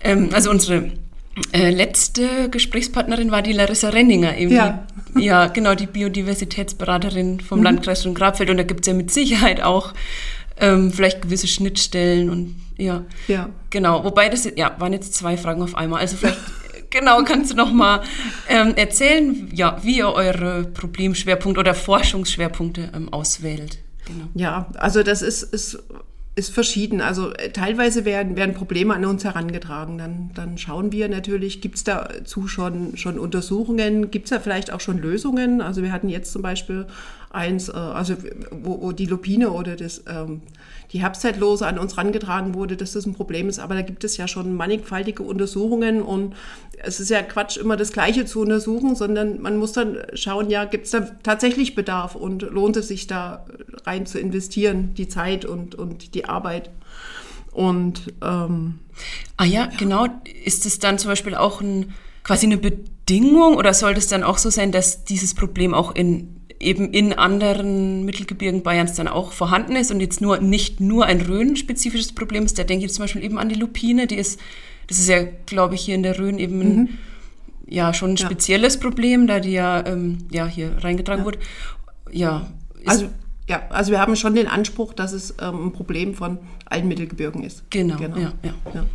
ähm, 0.00 0.30
also 0.32 0.50
unsere 0.50 0.92
äh, 1.52 1.70
letzte 1.70 2.48
Gesprächspartnerin 2.50 3.32
war 3.32 3.42
die 3.42 3.52
Larissa 3.52 3.88
Renninger, 3.88 4.36
eben 4.36 4.52
ja. 4.52 4.86
Die, 5.14 5.24
ja, 5.24 5.46
genau, 5.48 5.74
die 5.74 5.86
Biodiversitätsberaterin 5.86 7.40
vom 7.40 7.58
mhm. 7.58 7.64
Landkreis 7.64 8.06
und 8.06 8.14
Grabfeld. 8.14 8.48
Und 8.50 8.58
da 8.58 8.62
gibt 8.62 8.80
es 8.80 8.86
ja 8.86 8.94
mit 8.94 9.10
Sicherheit 9.10 9.60
auch 9.60 9.92
ähm, 10.58 10.92
vielleicht 10.92 11.22
gewisse 11.22 11.48
Schnittstellen 11.48 12.30
und 12.30 12.56
ja, 12.78 13.04
ja. 13.28 13.48
Genau, 13.70 14.04
wobei 14.04 14.28
das 14.28 14.48
ja, 14.56 14.74
waren 14.78 14.92
jetzt 14.92 15.14
zwei 15.14 15.36
Fragen 15.36 15.62
auf 15.62 15.74
einmal. 15.74 16.00
Also 16.00 16.16
vielleicht 16.16 16.38
genau, 16.90 17.22
kannst 17.24 17.50
du 17.50 17.56
noch 17.56 17.72
mal 17.72 18.02
ähm, 18.48 18.74
erzählen, 18.76 19.50
ja, 19.52 19.78
wie 19.82 19.98
ihr 19.98 20.12
eure 20.12 20.64
Problemschwerpunkte 20.64 21.60
oder 21.60 21.74
Forschungsschwerpunkte 21.74 22.90
ähm, 22.94 23.12
auswählt? 23.12 23.78
Genau. 24.06 24.24
Ja, 24.34 24.68
also 24.74 25.02
das 25.02 25.22
ist, 25.22 25.42
ist, 25.42 25.82
ist 26.34 26.50
verschieden. 26.52 27.00
Also 27.00 27.32
äh, 27.32 27.50
teilweise 27.50 28.04
werden, 28.04 28.36
werden 28.36 28.54
Probleme 28.54 28.94
an 28.94 29.04
uns 29.04 29.24
herangetragen. 29.24 29.98
Dann, 29.98 30.30
dann 30.34 30.58
schauen 30.58 30.92
wir 30.92 31.08
natürlich, 31.08 31.60
gibt 31.60 31.76
es 31.76 31.84
dazu 31.84 32.48
schon, 32.48 32.96
schon 32.96 33.18
Untersuchungen, 33.18 34.10
gibt 34.10 34.26
es 34.26 34.30
da 34.30 34.40
vielleicht 34.40 34.72
auch 34.72 34.80
schon 34.80 34.98
Lösungen? 34.98 35.60
Also 35.60 35.82
wir 35.82 35.92
hatten 35.92 36.08
jetzt 36.08 36.32
zum 36.32 36.42
Beispiel 36.42 36.86
eins, 37.30 37.68
äh, 37.68 37.72
also 37.72 38.16
wo, 38.50 38.80
wo 38.80 38.92
die 38.92 39.06
Lupine 39.06 39.50
oder 39.50 39.76
das, 39.76 40.02
ähm, 40.08 40.42
die 40.92 41.00
Herbstzeitlose 41.00 41.66
an 41.66 41.78
uns 41.78 41.96
rangetragen 41.96 42.54
wurde, 42.54 42.76
dass 42.76 42.92
das 42.92 43.06
ein 43.06 43.14
Problem 43.14 43.48
ist. 43.48 43.58
Aber 43.58 43.74
da 43.74 43.82
gibt 43.82 44.04
es 44.04 44.16
ja 44.18 44.28
schon 44.28 44.54
mannigfaltige 44.54 45.22
Untersuchungen 45.22 46.02
und 46.02 46.34
es 46.82 47.00
ist 47.00 47.08
ja 47.08 47.22
Quatsch, 47.22 47.56
immer 47.56 47.76
das 47.76 47.92
Gleiche 47.92 48.26
zu 48.26 48.40
untersuchen, 48.40 48.94
sondern 48.94 49.40
man 49.40 49.56
muss 49.56 49.72
dann 49.72 49.98
schauen, 50.14 50.50
ja, 50.50 50.64
gibt 50.64 50.84
es 50.84 50.90
da 50.90 51.00
tatsächlich 51.22 51.74
Bedarf 51.74 52.14
und 52.14 52.42
lohnt 52.42 52.76
es 52.76 52.88
sich 52.88 53.06
da 53.06 53.46
rein 53.84 54.04
zu 54.04 54.18
investieren, 54.18 54.94
die 54.94 55.08
Zeit 55.08 55.44
und, 55.44 55.74
und 55.74 56.14
die 56.14 56.26
Arbeit. 56.26 56.70
Und 57.52 58.12
ähm, 58.22 58.78
ah 59.36 59.44
ja, 59.44 59.66
genau. 59.78 60.08
Ist 60.44 60.66
es 60.66 60.78
dann 60.78 60.98
zum 60.98 61.10
Beispiel 61.10 61.34
auch 61.34 61.60
ein, 61.60 61.94
quasi 62.24 62.46
eine 62.46 62.58
Bedingung 62.58 63.56
oder 63.56 63.72
sollte 63.72 63.98
es 63.98 64.08
dann 64.08 64.24
auch 64.24 64.38
so 64.38 64.50
sein, 64.50 64.72
dass 64.72 65.04
dieses 65.04 65.34
Problem 65.34 65.72
auch 65.72 65.94
in 65.94 66.41
eben 66.62 66.92
in 66.92 67.12
anderen 67.12 68.04
Mittelgebirgen 68.04 68.62
Bayerns 68.62 68.94
dann 68.94 69.08
auch 69.08 69.32
vorhanden 69.32 69.76
ist 69.76 69.90
und 69.90 70.00
jetzt 70.00 70.20
nur 70.20 70.38
nicht 70.38 70.80
nur 70.80 71.06
ein 71.06 71.20
Rhön-spezifisches 71.20 72.12
Problem 72.12 72.44
ist. 72.44 72.58
Da 72.58 72.64
denke 72.64 72.86
ich 72.86 72.92
zum 72.92 73.04
Beispiel 73.04 73.24
eben 73.24 73.38
an 73.38 73.48
die 73.48 73.56
Lupine, 73.56 74.06
die 74.06 74.16
ist, 74.16 74.40
das 74.86 74.98
ist 74.98 75.08
ja, 75.08 75.24
glaube 75.46 75.74
ich, 75.74 75.82
hier 75.82 75.94
in 75.94 76.02
der 76.02 76.18
Rhön 76.18 76.38
eben 76.38 76.58
mhm. 76.58 76.88
ja 77.66 77.92
schon 77.92 78.12
ein 78.12 78.16
spezielles 78.16 78.74
ja. 78.74 78.80
Problem, 78.80 79.26
da 79.26 79.40
die 79.40 79.52
ja, 79.52 79.84
ähm, 79.86 80.18
ja 80.30 80.46
hier 80.46 80.76
reingetragen 80.78 81.22
ja. 81.22 81.26
wurde. 81.26 81.38
Ja. 82.10 82.48
Also 82.86 83.08
ja, 83.48 83.62
also 83.70 83.90
wir 83.90 84.00
haben 84.00 84.14
schon 84.16 84.34
den 84.34 84.46
Anspruch, 84.46 84.94
dass 84.94 85.12
es 85.12 85.34
ähm, 85.40 85.66
ein 85.66 85.72
Problem 85.72 86.14
von 86.14 86.38
allen 86.66 86.86
Mittelgebirgen 86.86 87.42
ist. 87.42 87.68
Genau, 87.70 87.96
genau. 87.96 88.16
Ja. 88.16 88.32
ja. 88.42 88.86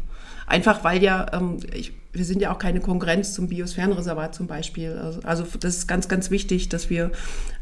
Einfach 0.47 0.83
weil 0.85 1.03
ja, 1.03 1.25
ähm, 1.33 1.57
ich, 1.73 1.91
wir 2.17 2.25
sind 2.25 2.41
ja 2.41 2.53
auch 2.53 2.59
keine 2.59 2.79
Konkurrenz 2.79 3.33
zum 3.33 3.47
Biosphärenreservat 3.47 4.35
zum 4.35 4.47
Beispiel. 4.47 4.93
Also, 4.93 5.21
also 5.23 5.45
das 5.59 5.77
ist 5.77 5.87
ganz, 5.87 6.07
ganz 6.07 6.31
wichtig, 6.31 6.69
dass 6.69 6.89
wir 6.89 7.11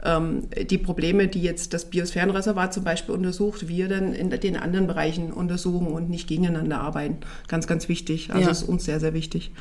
ähm, 0.03 0.43
die 0.69 0.77
Probleme, 0.77 1.27
die 1.27 1.41
jetzt 1.41 1.73
das 1.73 1.85
Biosphärenreservat 1.85 2.73
zum 2.73 2.83
Beispiel 2.83 3.13
untersucht, 3.13 3.67
wir 3.67 3.87
dann 3.87 4.13
in 4.13 4.29
den 4.29 4.57
anderen 4.57 4.87
Bereichen 4.87 5.31
untersuchen 5.31 5.87
und 5.87 6.09
nicht 6.09 6.27
gegeneinander 6.27 6.79
arbeiten. 6.79 7.17
Ganz, 7.47 7.67
ganz 7.67 7.89
wichtig. 7.89 8.31
Also 8.31 8.45
ja. 8.45 8.51
ist 8.51 8.63
uns 8.63 8.85
sehr, 8.85 8.99
sehr 8.99 9.13
wichtig. 9.13 9.51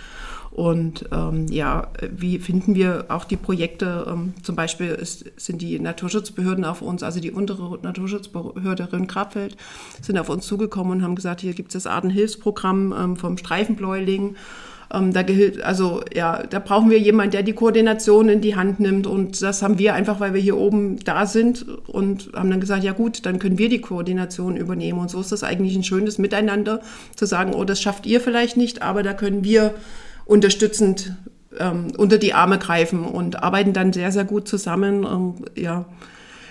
Und 0.55 1.07
ähm, 1.11 1.49
ja, 1.49 1.89
wie 2.17 2.39
finden 2.39 2.77
wir 2.77 3.07
auch 3.09 3.25
die 3.25 3.37
Projekte? 3.37 4.07
Ähm, 4.09 4.35
zum 4.45 4.55
Beispiel 4.55 4.91
ist, 4.91 5.25
sind 5.37 5.61
die 5.61 5.81
Naturschutzbehörden 5.81 6.65
auf 6.65 6.81
uns, 6.81 7.03
also 7.03 7.19
die 7.19 7.33
untere 7.33 7.81
Naturschutzbehörde 7.83 8.93
Rhön-Grabfeld, 8.93 9.57
sind 10.01 10.17
auf 10.17 10.29
uns 10.29 10.47
zugekommen 10.47 10.93
und 10.93 11.03
haben 11.03 11.17
gesagt, 11.17 11.41
hier 11.41 11.55
gibt 11.55 11.75
es 11.75 11.83
das 11.83 11.93
Artenhilfsprogramm 11.93 12.95
ähm, 12.97 13.17
vom 13.17 13.37
Streifenbläuling. 13.37 14.37
Ähm, 14.93 15.13
da 15.13 15.25
also 15.65 16.03
ja, 16.15 16.45
da 16.45 16.61
brauchen 16.61 16.89
wir 16.89 17.01
jemanden, 17.01 17.33
der 17.33 17.43
die 17.43 17.55
Koordination 17.55 18.29
in 18.29 18.41
die 18.41 18.55
Hand 18.55 18.79
nimmt. 18.79 19.09
Und 19.09 19.43
das 19.43 19.61
haben 19.61 19.81
wir 19.81 19.95
einfach, 19.95 20.21
weil 20.21 20.35
wir 20.35 20.41
hier 20.41 20.57
oben 20.57 21.01
da 21.01 21.27
sind 21.27 21.67
und 21.89 22.31
haben 22.33 22.51
dann 22.51 22.61
gesagt, 22.61 22.85
ja 22.85 22.93
gut, 22.93 23.27
dann 23.27 23.41
können 23.41 23.59
wir 23.59 23.69
die 23.69 23.81
Koordination 23.81 24.57
übernehmen. 24.57 25.01
Und 25.01 25.11
so 25.11 25.21
ist 25.21 25.33
das 25.33 25.43
eigentlich 25.43 25.75
ein 25.75 25.83
schönes 25.83 26.19
Miteinander, 26.19 26.81
zu 27.17 27.27
sagen, 27.27 27.55
oh, 27.55 27.65
das 27.65 27.83
schafft 27.83 28.07
ihr 28.07 28.21
vielleicht 28.21 28.57
nicht, 28.57 28.83
aber 28.83 29.03
da 29.03 29.15
können 29.15 29.43
wir 29.43 29.75
unterstützend 30.25 31.15
ähm, 31.59 31.93
unter 31.97 32.19
die 32.19 32.35
Arme 32.35 32.59
greifen 32.59 33.05
und 33.05 33.43
arbeiten 33.43 33.73
dann 33.73 33.93
sehr, 33.93 34.13
sehr 34.13 34.25
gut 34.25 34.49
zusammen. 34.49 35.05
Ähm, 35.05 35.35
ja, 35.55 35.85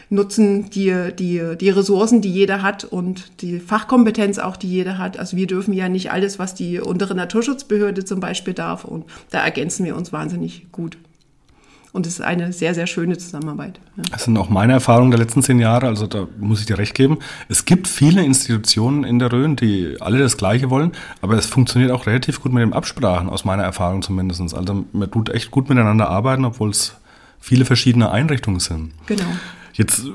nutzen 0.09 0.69
die, 0.69 1.11
die, 1.17 1.41
die 1.59 1.69
Ressourcen, 1.69 2.21
die 2.21 2.31
jeder 2.31 2.61
hat 2.61 2.85
und 2.85 3.41
die 3.41 3.59
Fachkompetenz 3.59 4.37
auch, 4.37 4.55
die 4.55 4.69
jeder 4.69 4.97
hat. 4.97 5.17
Also 5.17 5.35
wir 5.35 5.47
dürfen 5.47 5.73
ja 5.73 5.89
nicht 5.89 6.11
alles, 6.11 6.39
was 6.39 6.53
die 6.53 6.79
untere 6.79 7.15
Naturschutzbehörde 7.15 8.05
zum 8.05 8.19
Beispiel 8.19 8.53
darf 8.53 8.85
und 8.85 9.05
da 9.31 9.43
ergänzen 9.43 9.85
wir 9.85 9.95
uns 9.95 10.13
wahnsinnig 10.13 10.71
gut. 10.71 10.97
Und 11.93 12.07
es 12.07 12.13
ist 12.13 12.21
eine 12.21 12.51
sehr, 12.51 12.73
sehr 12.73 12.87
schöne 12.87 13.19
Zusammenarbeit. 13.19 13.79
Ja. 13.97 14.03
Das 14.11 14.23
sind 14.23 14.35
auch 14.35 14.49
meine 14.49 14.73
Erfahrungen 14.73 15.11
der 15.11 15.19
letzten 15.19 15.43
zehn 15.43 15.59
Jahre, 15.59 15.85
also 15.85 16.07
da 16.07 16.27
muss 16.39 16.59
ich 16.59 16.65
dir 16.65 16.79
recht 16.79 16.95
geben. 16.95 17.19
Es 17.49 17.65
gibt 17.65 17.87
viele 17.87 18.23
Institutionen 18.23 19.03
in 19.03 19.19
der 19.19 19.31
Rhön, 19.31 19.55
die 19.55 19.97
alle 19.99 20.17
das 20.17 20.35
Gleiche 20.35 20.71
wollen, 20.71 20.93
aber 21.21 21.35
es 21.35 21.45
funktioniert 21.45 21.91
auch 21.91 22.07
relativ 22.07 22.41
gut 22.41 22.51
mit 22.51 22.63
den 22.63 22.73
Absprachen, 22.73 23.29
aus 23.29 23.45
meiner 23.45 23.61
Erfahrung 23.61 24.01
zumindest. 24.01 24.41
Also 24.41 24.85
man 24.91 25.11
tut 25.11 25.29
echt 25.29 25.51
gut 25.51 25.69
miteinander 25.69 26.09
arbeiten, 26.09 26.45
obwohl 26.45 26.71
es 26.71 26.95
viele 27.39 27.63
verschiedene 27.63 28.09
Einrichtungen 28.09 28.59
sind. 28.59 28.93
Genau. 29.05 29.25
Jetzt 29.73 30.07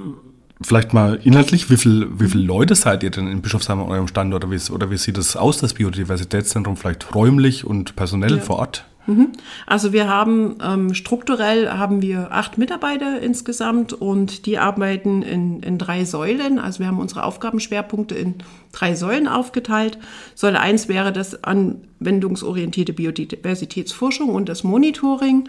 vielleicht 0.60 0.92
mal 0.92 1.20
inhaltlich, 1.22 1.70
wie 1.70 1.76
viele 1.76 2.08
wie 2.18 2.28
viel 2.28 2.40
Leute 2.40 2.74
seid 2.74 3.04
ihr 3.04 3.10
denn 3.10 3.28
in 3.28 3.40
Bischofsheim 3.40 3.80
an 3.80 3.88
eurem 3.88 4.08
Standort 4.08 4.44
oder 4.44 4.52
wie, 4.52 4.72
oder 4.72 4.90
wie 4.90 4.96
sieht 4.96 5.16
das 5.16 5.36
aus, 5.36 5.58
das 5.58 5.74
Biodiversitätszentrum, 5.74 6.76
vielleicht 6.76 7.14
räumlich 7.14 7.64
und 7.64 7.94
personell 7.94 8.38
ja. 8.38 8.42
vor 8.42 8.56
Ort? 8.56 8.84
Mhm. 9.08 9.32
Also 9.66 9.94
wir 9.94 10.06
haben 10.06 10.56
ähm, 10.62 10.92
strukturell 10.92 11.70
haben 11.70 12.02
wir 12.02 12.30
acht 12.30 12.58
Mitarbeiter 12.58 13.20
insgesamt 13.20 13.94
und 13.94 14.44
die 14.44 14.58
arbeiten 14.58 15.22
in, 15.22 15.62
in 15.62 15.78
drei 15.78 16.04
Säulen. 16.04 16.58
Also 16.58 16.80
wir 16.80 16.88
haben 16.88 17.00
unsere 17.00 17.24
Aufgabenschwerpunkte 17.24 18.14
in 18.14 18.34
drei 18.70 18.94
Säulen 18.94 19.26
aufgeteilt. 19.26 19.98
Säule 20.34 20.60
1 20.60 20.88
wäre 20.88 21.10
das 21.10 21.42
anwendungsorientierte 21.42 22.92
Biodiversitätsforschung 22.92 24.28
und 24.28 24.50
das 24.50 24.62
Monitoring 24.62 25.48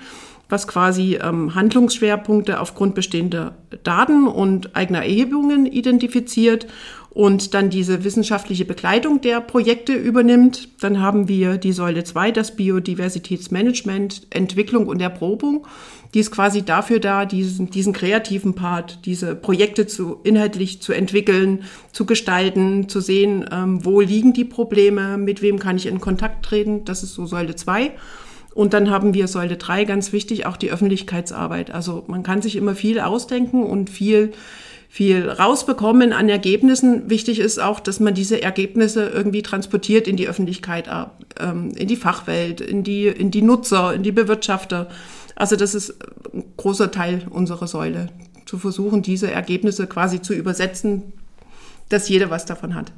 was 0.49 0.67
quasi 0.67 1.19
ähm, 1.21 1.55
Handlungsschwerpunkte 1.55 2.59
aufgrund 2.59 2.95
bestehender 2.95 3.55
Daten 3.83 4.27
und 4.27 4.75
eigener 4.75 5.03
Erhebungen 5.03 5.65
identifiziert 5.67 6.67
und 7.11 7.53
dann 7.53 7.69
diese 7.69 8.03
wissenschaftliche 8.03 8.65
Begleitung 8.65 9.21
der 9.21 9.41
Projekte 9.41 9.93
übernimmt. 9.93 10.69
Dann 10.81 11.01
haben 11.01 11.27
wir 11.27 11.57
die 11.57 11.71
Säule 11.71 12.03
2, 12.03 12.31
das 12.31 12.55
Biodiversitätsmanagement, 12.55 14.27
Entwicklung 14.29 14.87
und 14.87 15.01
Erprobung. 15.01 15.65
Die 16.13 16.19
ist 16.19 16.31
quasi 16.31 16.63
dafür 16.63 16.99
da, 16.99 17.25
diesen, 17.25 17.69
diesen 17.69 17.93
kreativen 17.93 18.55
Part, 18.55 19.05
diese 19.05 19.35
Projekte 19.35 19.85
zu, 19.85 20.19
inhaltlich 20.23 20.81
zu 20.81 20.93
entwickeln, 20.93 21.63
zu 21.91 22.05
gestalten, 22.05 22.89
zu 22.89 22.99
sehen, 22.99 23.45
ähm, 23.51 23.85
wo 23.85 24.01
liegen 24.01 24.33
die 24.33 24.45
Probleme, 24.45 25.17
mit 25.17 25.41
wem 25.43 25.59
kann 25.59 25.77
ich 25.77 25.85
in 25.85 25.99
Kontakt 25.99 26.45
treten. 26.45 26.85
Das 26.85 27.03
ist 27.03 27.13
so 27.13 27.27
Säule 27.27 27.55
2. 27.55 27.91
Und 28.59 28.73
dann 28.73 28.89
haben 28.89 29.13
wir 29.13 29.29
Säule 29.29 29.55
3, 29.55 29.85
ganz 29.85 30.11
wichtig, 30.11 30.45
auch 30.45 30.57
die 30.57 30.69
Öffentlichkeitsarbeit. 30.69 31.71
Also 31.71 32.03
man 32.07 32.23
kann 32.23 32.41
sich 32.41 32.57
immer 32.57 32.75
viel 32.75 32.99
ausdenken 32.99 33.63
und 33.63 33.89
viel, 33.89 34.33
viel 34.89 35.29
rausbekommen 35.29 36.11
an 36.11 36.27
Ergebnissen. 36.27 37.09
Wichtig 37.09 37.39
ist 37.39 37.59
auch, 37.59 37.79
dass 37.79 38.01
man 38.01 38.15
diese 38.15 38.41
Ergebnisse 38.41 39.07
irgendwie 39.07 39.43
transportiert 39.43 40.09
in 40.09 40.17
die 40.17 40.27
Öffentlichkeit, 40.27 40.89
ähm, 41.39 41.71
in 41.77 41.87
die 41.87 41.95
Fachwelt, 41.95 42.59
in 42.59 42.83
die, 42.83 43.07
in 43.07 43.31
die 43.31 43.43
Nutzer, 43.43 43.93
in 43.93 44.03
die 44.03 44.11
Bewirtschafter. 44.11 44.89
Also 45.35 45.55
das 45.55 45.73
ist 45.73 45.95
ein 46.33 46.43
großer 46.57 46.91
Teil 46.91 47.27
unserer 47.29 47.65
Säule, 47.65 48.09
zu 48.45 48.57
versuchen, 48.57 49.01
diese 49.01 49.31
Ergebnisse 49.31 49.87
quasi 49.87 50.21
zu 50.21 50.33
übersetzen, 50.33 51.13
dass 51.87 52.09
jeder 52.09 52.29
was 52.29 52.45
davon 52.45 52.75
hat. 52.75 52.91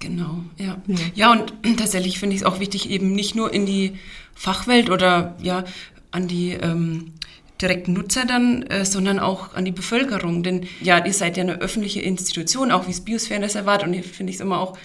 Genau, 0.00 0.42
ja. 0.56 0.78
Ja, 0.86 0.96
ja 1.14 1.32
und 1.32 1.52
tatsächlich 1.78 2.18
finde 2.18 2.34
ich 2.34 2.42
es 2.42 2.46
auch 2.46 2.58
wichtig, 2.58 2.90
eben 2.90 3.12
nicht 3.12 3.36
nur 3.36 3.52
in 3.52 3.66
die 3.66 3.98
Fachwelt 4.34 4.90
oder 4.90 5.36
ja, 5.40 5.64
an 6.10 6.26
die 6.26 6.52
ähm, 6.52 7.12
direkten 7.60 7.92
Nutzer 7.92 8.24
dann, 8.24 8.62
äh, 8.64 8.84
sondern 8.84 9.18
auch 9.18 9.54
an 9.54 9.64
die 9.64 9.72
Bevölkerung. 9.72 10.42
Denn 10.42 10.66
ja, 10.80 11.04
ihr 11.04 11.12
seid 11.12 11.36
ja 11.36 11.42
eine 11.42 11.60
öffentliche 11.60 12.00
Institution, 12.00 12.72
auch 12.72 12.86
wie 12.86 12.92
es 12.92 13.02
Biosphärenreservat. 13.02 13.84
Und 13.84 13.92
hier 13.92 14.02
finde 14.02 14.30
ich 14.30 14.36
es 14.36 14.40
immer 14.40 14.60
auch 14.60 14.78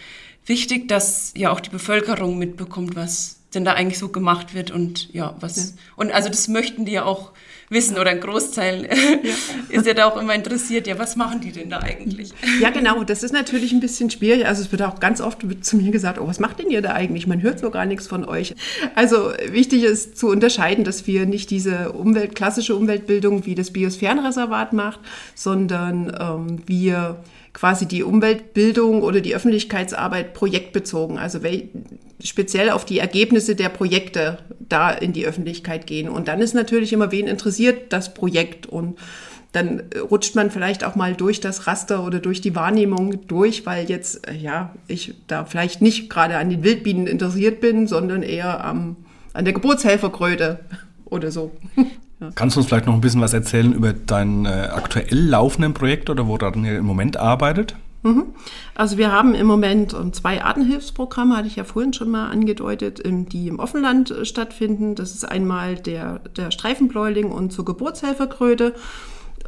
wichtig, 0.45 0.88
dass 0.88 1.34
ja 1.36 1.51
auch 1.51 1.62
die 1.62 1.69
Bevölkerung 1.69 2.38
mitbekommt, 2.38 2.95
was 2.95 3.39
denn 3.53 3.63
da 3.63 3.74
eigentlich 3.74 4.00
so 4.00 4.10
gemacht 4.10 4.53
wird 4.53 4.72
und 4.72 5.13
ja, 5.13 5.36
was. 5.39 5.55
Ja. 5.55 5.63
Und 5.95 6.12
also 6.12 6.27
das 6.27 6.50
möchten 6.50 6.86
die 6.86 6.91
ja 6.91 7.05
auch 7.05 7.31
wissen 7.69 7.98
oder 7.98 8.12
ein 8.12 8.19
Großteil 8.19 8.84
ja. 9.24 9.34
ist 9.69 9.86
ja 9.86 9.93
da 9.93 10.05
auch 10.05 10.17
immer 10.17 10.36
interessiert, 10.36 10.88
ja, 10.88 11.00
was 11.00 11.15
machen 11.15 11.41
die 11.41 11.51
denn 11.51 11.69
da 11.69 11.79
eigentlich? 11.79 12.31
Ja, 12.62 12.69
genau, 12.69 13.03
das 13.03 13.24
ist 13.24 13.31
natürlich 13.31 13.72
ein 13.72 13.79
bisschen 13.79 14.10
schwierig. 14.10 14.45
Also 14.45 14.62
es 14.62 14.72
wird 14.72 14.81
auch 14.84 15.00
ganz 15.00 15.22
oft 15.22 15.39
zu 15.62 15.77
mir 15.77 15.91
gesagt, 15.91 16.19
oh, 16.19 16.27
was 16.27 16.39
macht 16.39 16.60
denn 16.60 16.69
ihr 16.69 16.81
da 16.81 16.93
eigentlich? 16.93 17.27
Man 17.27 17.41
hört 17.41 17.60
so 17.60 17.72
gar 17.72 17.86
nichts 17.86 18.07
von 18.07 18.25
euch. 18.25 18.55
Also 18.93 19.31
wichtig 19.50 19.84
ist 19.84 20.17
zu 20.17 20.27
unterscheiden, 20.29 20.84
dass 20.84 21.07
wir 21.07 21.25
nicht 21.25 21.50
diese 21.50 21.91
Umwelt, 21.91 22.36
klassische 22.36 22.75
Umweltbildung 22.75 23.45
wie 23.45 23.55
das 23.55 23.72
Biosphärenreservat 23.72 24.74
macht, 24.74 25.00
sondern 25.34 26.15
ähm, 26.19 26.62
wir 26.65 27.17
quasi 27.55 27.88
die 27.88 28.03
Umweltbildung 28.03 29.01
oder 29.01 29.21
die 29.21 29.33
Öffentlichkeitsarbeit 29.33 30.33
projektbezogen, 30.33 31.17
also 31.17 31.39
speziell 32.21 32.69
auf 32.69 32.83
die 32.83 33.00
Ergebnisse 33.00 33.55
der 33.55 33.69
Projekte 33.69 34.39
da 34.59 34.91
in 34.91 35.13
die 35.13 35.25
Öffentlichkeit 35.25 35.88
gehen. 35.88 36.09
Und 36.09 36.27
dann 36.27 36.41
ist 36.41 36.53
natürlich 36.53 36.91
immer, 36.91 37.13
wen 37.13 37.27
interessiert 37.27 37.93
das 37.93 38.13
Projekt 38.13 38.67
und 38.67 39.00
dann 39.53 39.83
rutscht 40.12 40.35
man 40.35 40.51
vielleicht 40.51 40.83
auch 40.83 40.95
mal 40.95 41.15
durch 41.15 41.39
das 41.39 41.65
Raster 41.65 42.05
oder 42.05 42.19
durch 42.19 42.41
die 42.41 42.55
Wahrnehmung 42.55 43.25
durch, 43.27 43.65
weil 43.65 43.89
jetzt, 43.89 44.27
äh, 44.27 44.33
ja, 44.33 44.75
ich 44.89 45.13
da 45.27 45.45
vielleicht 45.45 45.81
nicht 45.81 46.09
gerade 46.09 46.35
an 46.35 46.50
den 46.50 46.62
Wildbienen 46.62 47.07
interessiert 47.07 47.62
bin, 47.62 47.88
sondern 47.88 48.21
eher 48.21 48.65
am, 48.65 48.97
an 49.31 49.45
der 49.45 49.53
Geburtshelferkröte 49.53 50.59
oder 51.05 51.31
so. 51.31 51.53
Ja. 52.19 52.29
Kannst 52.34 52.55
du 52.55 52.62
uns 52.62 52.67
vielleicht 52.67 52.86
noch 52.86 52.93
ein 52.93 53.01
bisschen 53.01 53.22
was 53.22 53.34
erzählen 53.34 53.74
über 53.74 53.93
dein 53.93 54.45
äh, 54.45 54.69
aktuell 54.74 55.19
laufenden 55.19 55.74
Projekt 55.74 56.10
oder 56.10 56.27
woran 56.27 56.63
ihr 56.63 56.77
im 56.77 56.86
Moment 56.86 57.17
arbeitet? 57.17 57.75
Mhm. 58.03 58.27
Also 58.75 58.98
wir 58.98 59.12
haben 59.12 59.34
im 59.34 59.48
Moment 59.48 59.93
ähm, 59.93 60.13
zwei 60.13 60.43
Artenhilfsprogramme, 60.43 61.36
hatte 61.36 61.48
ich 61.48 61.55
ja 61.55 61.63
vorhin 61.63 61.91
schon 61.91 62.12
mal 62.12 62.29
angedeutet, 62.29 63.01
die 63.03 63.48
im 63.48 63.60
Offenland 63.60 64.12
äh, 64.12 64.25
stattfinden. 64.25 64.93
Das 64.93 65.12
ist 65.12 65.25
einmal 65.25 65.75
der, 65.75 66.19
der 66.38 66.51
Streifenbläuling 66.51 67.31
und 67.31 67.51
zur 67.51 67.65
Geburtshelferkröte. 67.65 68.75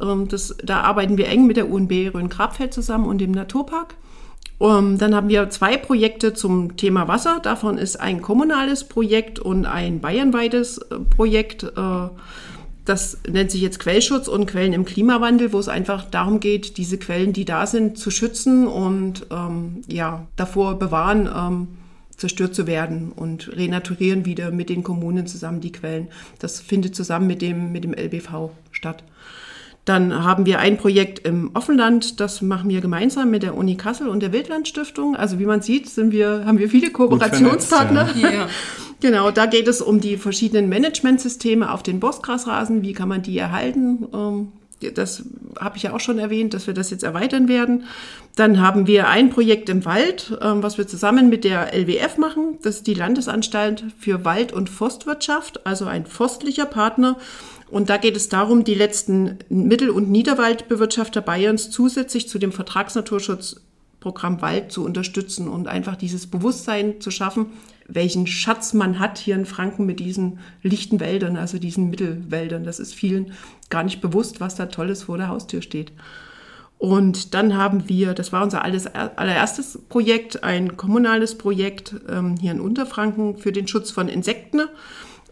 Ähm, 0.02 0.28
das, 0.28 0.56
da 0.62 0.80
arbeiten 0.80 1.16
wir 1.16 1.28
eng 1.28 1.46
mit 1.46 1.56
der 1.56 1.70
UNB 1.70 2.12
Rhön-Grabfeld 2.12 2.74
zusammen 2.74 3.06
und 3.06 3.18
dem 3.18 3.30
Naturpark. 3.30 3.94
Um, 4.58 4.70
ähm, 4.70 4.98
dann 4.98 5.14
haben 5.14 5.28
wir 5.28 5.50
zwei 5.50 5.76
Projekte 5.76 6.34
zum 6.34 6.76
Thema 6.76 7.06
Wasser. 7.06 7.38
Davon 7.40 7.78
ist 7.78 8.00
ein 8.00 8.20
kommunales 8.22 8.88
Projekt 8.88 9.38
und 9.38 9.66
ein 9.66 10.00
bayernweites 10.00 10.78
äh, 10.78 10.98
Projekt. 10.98 11.62
Äh, 11.62 12.08
Das 12.88 13.18
nennt 13.28 13.50
sich 13.50 13.60
jetzt 13.60 13.80
Quellschutz 13.80 14.28
und 14.28 14.46
Quellen 14.46 14.72
im 14.72 14.86
Klimawandel, 14.86 15.52
wo 15.52 15.58
es 15.58 15.68
einfach 15.68 16.06
darum 16.06 16.40
geht, 16.40 16.78
diese 16.78 16.96
Quellen, 16.96 17.34
die 17.34 17.44
da 17.44 17.66
sind, 17.66 17.98
zu 17.98 18.10
schützen 18.10 18.66
und 18.66 19.26
ähm, 19.30 19.82
ja, 19.88 20.26
davor 20.36 20.78
bewahren, 20.78 21.28
ähm, 21.30 21.68
zerstört 22.16 22.54
zu 22.54 22.66
werden 22.66 23.12
und 23.12 23.54
renaturieren 23.54 24.24
wieder 24.24 24.50
mit 24.50 24.70
den 24.70 24.82
Kommunen 24.82 25.26
zusammen 25.26 25.60
die 25.60 25.70
Quellen. 25.70 26.08
Das 26.38 26.60
findet 26.60 26.96
zusammen 26.96 27.26
mit 27.26 27.42
dem, 27.42 27.72
mit 27.72 27.84
dem 27.84 27.92
LBV 27.92 28.52
statt. 28.72 29.04
Dann 29.88 30.22
haben 30.22 30.44
wir 30.44 30.58
ein 30.58 30.76
Projekt 30.76 31.26
im 31.26 31.50
Offenland, 31.54 32.20
das 32.20 32.42
machen 32.42 32.68
wir 32.68 32.82
gemeinsam 32.82 33.30
mit 33.30 33.42
der 33.42 33.56
Uni 33.56 33.76
Kassel 33.76 34.08
und 34.08 34.20
der 34.20 34.34
Wildlandstiftung. 34.34 35.16
Also 35.16 35.38
wie 35.38 35.46
man 35.46 35.62
sieht, 35.62 35.88
sind 35.88 36.12
wir, 36.12 36.42
haben 36.44 36.58
wir 36.58 36.68
viele 36.68 36.90
Kooperationspartner. 36.90 38.06
Vernetzt, 38.06 38.22
ja. 38.22 38.40
Ja. 38.40 38.48
Genau, 39.00 39.30
da 39.30 39.46
geht 39.46 39.68
es 39.68 39.80
um 39.80 40.00
die 40.00 40.16
verschiedenen 40.16 40.68
Managementsysteme 40.68 41.72
auf 41.72 41.84
den 41.84 42.00
Bosgrasrasen. 42.00 42.82
Wie 42.82 42.92
kann 42.94 43.08
man 43.08 43.22
die 43.22 43.38
erhalten? 43.38 44.08
Ähm, 44.12 44.48
das 44.94 45.22
habe 45.58 45.76
ich 45.76 45.84
ja 45.84 45.92
auch 45.92 46.00
schon 46.00 46.18
erwähnt, 46.18 46.52
dass 46.52 46.66
wir 46.66 46.74
das 46.74 46.90
jetzt 46.90 47.04
erweitern 47.04 47.48
werden. 47.48 47.84
Dann 48.36 48.60
haben 48.60 48.86
wir 48.86 49.08
ein 49.08 49.30
Projekt 49.30 49.68
im 49.68 49.84
Wald, 49.84 50.36
ähm, 50.42 50.62
was 50.62 50.78
wir 50.78 50.86
zusammen 50.86 51.28
mit 51.28 51.44
der 51.44 51.72
LWF 51.72 52.18
machen. 52.18 52.58
Das 52.62 52.76
ist 52.76 52.86
die 52.86 52.94
Landesanstalt 52.94 53.84
für 53.98 54.24
Wald- 54.24 54.52
und 54.52 54.68
Forstwirtschaft, 54.68 55.64
also 55.66 55.86
ein 55.86 56.04
forstlicher 56.04 56.66
Partner. 56.66 57.16
Und 57.70 57.90
da 57.90 57.98
geht 57.98 58.16
es 58.16 58.28
darum, 58.28 58.64
die 58.64 58.74
letzten 58.74 59.38
Mittel- 59.48 59.90
und 59.90 60.10
Niederwaldbewirtschafter 60.10 61.20
Bayerns 61.20 61.70
zusätzlich 61.70 62.28
zu 62.28 62.38
dem 62.38 62.52
Vertragsnaturschutzprogramm 62.52 64.40
Wald 64.40 64.72
zu 64.72 64.84
unterstützen 64.84 65.48
und 65.48 65.68
einfach 65.68 65.96
dieses 65.96 66.26
Bewusstsein 66.26 67.00
zu 67.00 67.10
schaffen, 67.10 67.46
welchen 67.86 68.26
Schatz 68.26 68.74
man 68.74 68.98
hat 68.98 69.18
hier 69.18 69.34
in 69.34 69.46
Franken 69.46 69.86
mit 69.86 70.00
diesen 70.00 70.38
lichten 70.62 71.00
Wäldern, 71.00 71.36
also 71.36 71.58
diesen 71.58 71.90
Mittelwäldern. 71.90 72.64
Das 72.64 72.80
ist 72.80 72.94
vielen 72.94 73.32
gar 73.70 73.82
nicht 73.82 74.00
bewusst, 74.00 74.40
was 74.40 74.54
da 74.54 74.66
Tolles 74.66 75.04
vor 75.04 75.18
der 75.18 75.28
Haustür 75.28 75.62
steht. 75.62 75.92
Und 76.78 77.34
dann 77.34 77.56
haben 77.56 77.88
wir, 77.88 78.14
das 78.14 78.32
war 78.32 78.44
unser 78.44 78.62
alles, 78.62 78.86
allererstes 78.86 79.80
Projekt, 79.88 80.44
ein 80.44 80.76
kommunales 80.76 81.36
Projekt 81.36 81.96
ähm, 82.08 82.36
hier 82.40 82.52
in 82.52 82.60
Unterfranken 82.60 83.36
für 83.36 83.50
den 83.50 83.66
Schutz 83.66 83.90
von 83.90 84.08
Insekten. 84.08 84.60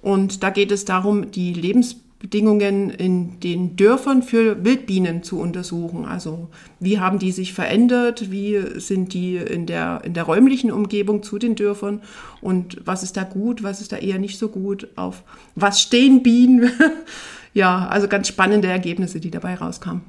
Und 0.02 0.42
da 0.42 0.50
geht 0.50 0.72
es 0.72 0.84
darum, 0.84 1.30
die 1.30 1.52
Lebens 1.52 1.96
Bedingungen 2.18 2.88
in 2.88 3.40
den 3.40 3.76
Dörfern 3.76 4.22
für 4.22 4.64
Wildbienen 4.64 5.22
zu 5.22 5.38
untersuchen. 5.38 6.06
Also 6.06 6.48
wie 6.80 6.98
haben 6.98 7.18
die 7.18 7.30
sich 7.30 7.52
verändert, 7.52 8.30
wie 8.30 8.80
sind 8.80 9.12
die 9.12 9.36
in 9.36 9.66
der, 9.66 10.00
in 10.02 10.14
der 10.14 10.24
räumlichen 10.24 10.72
Umgebung 10.72 11.22
zu 11.22 11.38
den 11.38 11.56
Dörfern 11.56 12.00
und 12.40 12.80
was 12.84 13.02
ist 13.02 13.18
da 13.18 13.24
gut, 13.24 13.62
was 13.62 13.82
ist 13.82 13.92
da 13.92 13.98
eher 13.98 14.18
nicht 14.18 14.38
so 14.38 14.48
gut, 14.48 14.88
auf 14.96 15.24
was 15.54 15.80
stehen 15.80 16.22
Bienen. 16.22 16.70
ja, 17.54 17.86
also 17.86 18.08
ganz 18.08 18.28
spannende 18.28 18.68
Ergebnisse, 18.68 19.20
die 19.20 19.30
dabei 19.30 19.54
rauskamen. 19.54 20.00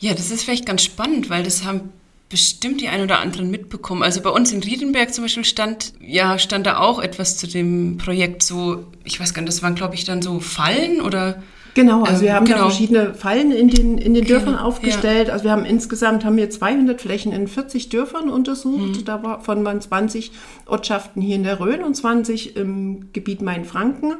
Ja, 0.00 0.14
das 0.14 0.30
ist 0.30 0.44
vielleicht 0.44 0.66
ganz 0.66 0.82
spannend, 0.82 1.28
weil 1.28 1.42
das 1.42 1.64
haben 1.64 1.90
bestimmt 2.32 2.80
die 2.80 2.88
ein 2.88 3.02
oder 3.02 3.20
anderen 3.20 3.50
mitbekommen. 3.50 4.02
Also 4.02 4.22
bei 4.22 4.30
uns 4.30 4.52
in 4.52 4.62
Riedenberg 4.62 5.12
zum 5.12 5.24
Beispiel 5.24 5.44
stand, 5.44 5.92
ja, 6.00 6.38
stand 6.38 6.66
da 6.66 6.78
auch 6.78 6.98
etwas 6.98 7.36
zu 7.36 7.46
dem 7.46 7.98
Projekt 7.98 8.42
so, 8.42 8.86
ich 9.04 9.20
weiß 9.20 9.34
gar 9.34 9.42
nicht, 9.42 9.52
das 9.52 9.62
waren 9.62 9.74
glaube 9.74 9.94
ich 9.94 10.04
dann 10.04 10.22
so 10.22 10.40
Fallen 10.40 11.02
oder? 11.02 11.42
Genau, 11.74 12.04
also 12.04 12.22
wir 12.22 12.30
ähm, 12.30 12.36
haben 12.36 12.46
genau. 12.46 12.58
da 12.58 12.64
verschiedene 12.64 13.14
Fallen 13.14 13.52
in 13.52 13.68
den, 13.68 13.98
in 13.98 14.14
den 14.14 14.24
Dörfern 14.24 14.54
genau, 14.54 14.64
aufgestellt. 14.64 15.28
Ja. 15.28 15.34
Also 15.34 15.44
wir 15.44 15.52
haben 15.52 15.66
insgesamt 15.66 16.24
haben 16.24 16.38
wir 16.38 16.48
200 16.48 17.02
Flächen 17.02 17.32
in 17.32 17.48
40 17.48 17.90
Dörfern 17.90 18.30
untersucht. 18.30 19.00
Mhm. 19.00 19.04
Davon 19.04 19.62
waren 19.66 19.82
20 19.82 20.32
Ortschaften 20.64 21.20
hier 21.20 21.36
in 21.36 21.44
der 21.44 21.60
Rhön 21.60 21.82
und 21.82 21.94
20 21.94 22.56
im 22.56 23.12
Gebiet 23.12 23.42
Mainfranken 23.42 24.14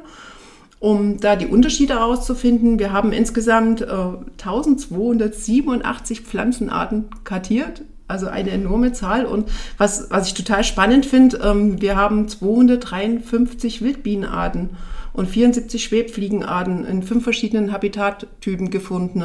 um 0.79 1.17
da 1.17 1.35
die 1.37 1.47
Unterschiede 1.47 1.93
herauszufinden. 1.93 2.77
Wir 2.77 2.91
haben 2.91 3.13
insgesamt 3.13 3.81
äh, 3.81 3.85
1287 3.85 6.21
Pflanzenarten 6.21 7.05
kartiert 7.23 7.83
also 8.07 8.27
eine 8.27 8.51
enorme 8.51 8.93
Zahl. 8.93 9.25
Und 9.25 9.49
was, 9.77 10.09
was 10.09 10.27
ich 10.27 10.33
total 10.33 10.63
spannend 10.63 11.05
finde, 11.05 11.37
ähm, 11.37 11.81
wir 11.81 11.95
haben 11.95 12.27
253 12.27 13.81
Wildbienenarten 13.81 14.71
und 15.13 15.29
74 15.29 15.83
Schwebfliegenarten 15.83 16.85
in 16.85 17.03
fünf 17.03 17.23
verschiedenen 17.23 17.71
Habitattypen 17.71 18.69
gefunden. 18.69 19.23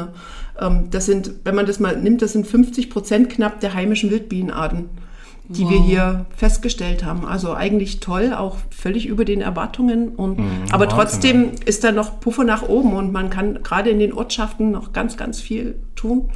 Ähm, 0.59 0.89
das 0.91 1.05
sind, 1.05 1.31
wenn 1.43 1.55
man 1.55 1.65
das 1.65 1.79
mal 1.79 1.97
nimmt, 1.97 2.21
das 2.21 2.33
sind 2.33 2.47
50 2.47 2.89
Prozent 2.89 3.29
knapp 3.29 3.59
der 3.59 3.73
heimischen 3.73 4.11
Wildbienenarten, 4.11 4.89
die 5.47 5.63
wow. 5.63 5.71
wir 5.71 5.81
hier 5.81 6.25
festgestellt 6.35 7.03
haben. 7.03 7.25
Also 7.25 7.53
eigentlich 7.55 7.99
toll, 7.99 8.33
auch 8.33 8.57
völlig 8.69 9.07
über 9.07 9.25
den 9.25 9.41
Erwartungen. 9.41 10.09
Und, 10.09 10.37
mhm, 10.37 10.47
aber 10.71 10.85
Wahnsinn. 10.85 10.97
trotzdem 10.97 11.51
ist 11.65 11.83
da 11.83 11.91
noch 11.91 12.19
Puffer 12.19 12.43
nach 12.43 12.69
oben 12.69 12.93
und 12.93 13.11
man 13.11 13.31
kann 13.31 13.63
gerade 13.63 13.89
in 13.89 13.99
den 13.99 14.13
Ortschaften 14.13 14.71
noch 14.71 14.93
ganz, 14.93 15.17
ganz 15.17 15.41
viel 15.41 15.75
tun 15.95 16.29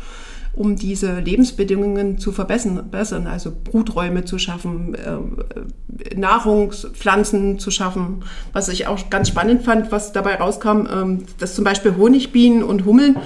um 0.55 0.75
diese 0.75 1.19
Lebensbedingungen 1.19 2.19
zu 2.19 2.31
verbessern, 2.31 3.27
also 3.27 3.51
Bruträume 3.51 4.23
zu 4.23 4.37
schaffen, 4.37 4.93
äh, 4.93 6.15
Nahrungspflanzen 6.15 7.57
zu 7.57 7.71
schaffen. 7.71 8.23
Was 8.51 8.69
ich 8.69 8.85
auch 8.85 9.09
ganz 9.09 9.29
spannend 9.29 9.63
fand, 9.63 9.91
was 9.91 10.13
dabei 10.13 10.35
rauskam, 10.35 10.87
ähm, 10.91 11.23
dass 11.39 11.55
zum 11.55 11.63
Beispiel 11.63 11.95
Honigbienen 11.97 12.63
und 12.63 12.85
Hummeln 12.85 13.17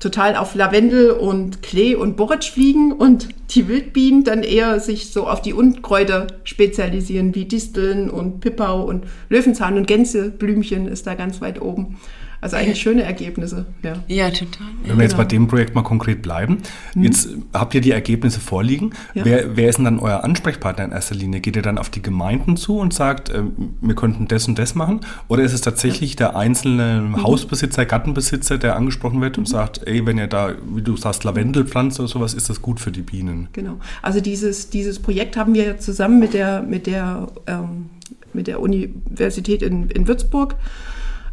total 0.00 0.34
auf 0.34 0.56
Lavendel 0.56 1.12
und 1.12 1.62
Klee 1.62 1.94
und 1.94 2.16
Borretsch 2.16 2.50
fliegen 2.50 2.90
und 2.90 3.28
die 3.54 3.68
Wildbienen 3.68 4.24
dann 4.24 4.42
eher 4.42 4.80
sich 4.80 5.12
so 5.12 5.28
auf 5.28 5.40
die 5.40 5.52
Unkräuter 5.52 6.26
spezialisieren, 6.42 7.36
wie 7.36 7.44
Disteln 7.44 8.10
und 8.10 8.40
Pippau 8.40 8.82
und 8.82 9.04
Löwenzahn 9.28 9.76
und 9.76 9.86
Gänseblümchen 9.86 10.88
ist 10.88 11.06
da 11.06 11.14
ganz 11.14 11.40
weit 11.40 11.62
oben. 11.62 11.98
Also 12.42 12.56
eigentlich 12.56 12.80
schöne 12.80 13.04
Ergebnisse. 13.04 13.66
Ja, 13.84 14.02
ja 14.08 14.28
total. 14.30 14.66
Wenn 14.84 14.96
wir 14.96 15.04
jetzt 15.04 15.16
bei 15.16 15.24
dem 15.24 15.46
Projekt 15.46 15.76
mal 15.76 15.82
konkret 15.82 16.22
bleiben, 16.22 16.58
hm. 16.92 17.04
jetzt 17.04 17.28
habt 17.54 17.72
ihr 17.72 17.80
die 17.80 17.92
Ergebnisse 17.92 18.40
vorliegen. 18.40 18.94
Ja. 19.14 19.24
Wer, 19.24 19.56
wer 19.56 19.68
ist 19.68 19.76
denn 19.76 19.84
dann 19.84 20.00
euer 20.00 20.24
Ansprechpartner 20.24 20.84
in 20.84 20.90
erster 20.90 21.14
Linie? 21.14 21.40
Geht 21.40 21.54
ihr 21.54 21.62
dann 21.62 21.78
auf 21.78 21.88
die 21.88 22.02
Gemeinden 22.02 22.56
zu 22.56 22.78
und 22.78 22.92
sagt, 22.92 23.30
äh, 23.30 23.44
wir 23.80 23.94
könnten 23.94 24.26
das 24.26 24.48
und 24.48 24.58
das 24.58 24.74
machen? 24.74 25.02
Oder 25.28 25.44
ist 25.44 25.52
es 25.52 25.60
tatsächlich 25.60 26.16
der 26.16 26.34
einzelne 26.34 27.02
mhm. 27.02 27.22
Hausbesitzer, 27.22 27.86
Gartenbesitzer, 27.86 28.58
der 28.58 28.74
angesprochen 28.74 29.20
wird 29.20 29.38
und 29.38 29.44
mhm. 29.44 29.52
sagt, 29.52 29.86
ey, 29.86 30.04
wenn 30.04 30.18
ihr 30.18 30.26
da, 30.26 30.50
wie 30.74 30.82
du 30.82 30.96
sagst, 30.96 31.22
Lavendel 31.22 31.64
pflanzt 31.64 32.00
oder 32.00 32.08
sowas, 32.08 32.34
ist 32.34 32.50
das 32.50 32.60
gut 32.60 32.80
für 32.80 32.90
die 32.90 33.02
Bienen? 33.02 33.50
Genau. 33.52 33.78
Also 34.02 34.20
dieses, 34.20 34.68
dieses 34.68 34.98
Projekt 34.98 35.36
haben 35.36 35.54
wir 35.54 35.78
zusammen 35.78 36.18
mit 36.18 36.34
der, 36.34 36.62
mit 36.62 36.88
der, 36.88 37.28
ähm, 37.46 37.90
mit 38.32 38.48
der 38.48 38.58
Universität 38.58 39.62
in, 39.62 39.90
in 39.90 40.08
Würzburg 40.08 40.56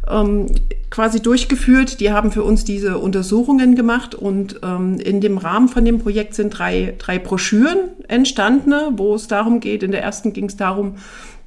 ähm, 0.08 0.46
quasi 0.90 1.20
durchgeführt. 1.20 2.00
Die 2.00 2.12
haben 2.12 2.32
für 2.32 2.42
uns 2.42 2.64
diese 2.64 2.98
Untersuchungen 2.98 3.74
gemacht 3.74 4.14
und 4.14 4.60
ähm, 4.62 4.98
in 4.98 5.20
dem 5.20 5.38
Rahmen 5.38 5.68
von 5.68 5.84
dem 5.84 5.98
Projekt 5.98 6.34
sind 6.34 6.50
drei, 6.50 6.94
drei 6.98 7.18
Broschüren 7.18 7.78
entstanden, 8.08 8.72
wo 8.98 9.14
es 9.14 9.28
darum 9.28 9.60
geht. 9.60 9.82
In 9.82 9.92
der 9.92 10.02
ersten 10.02 10.32
ging 10.32 10.46
es 10.46 10.56
darum, 10.56 10.96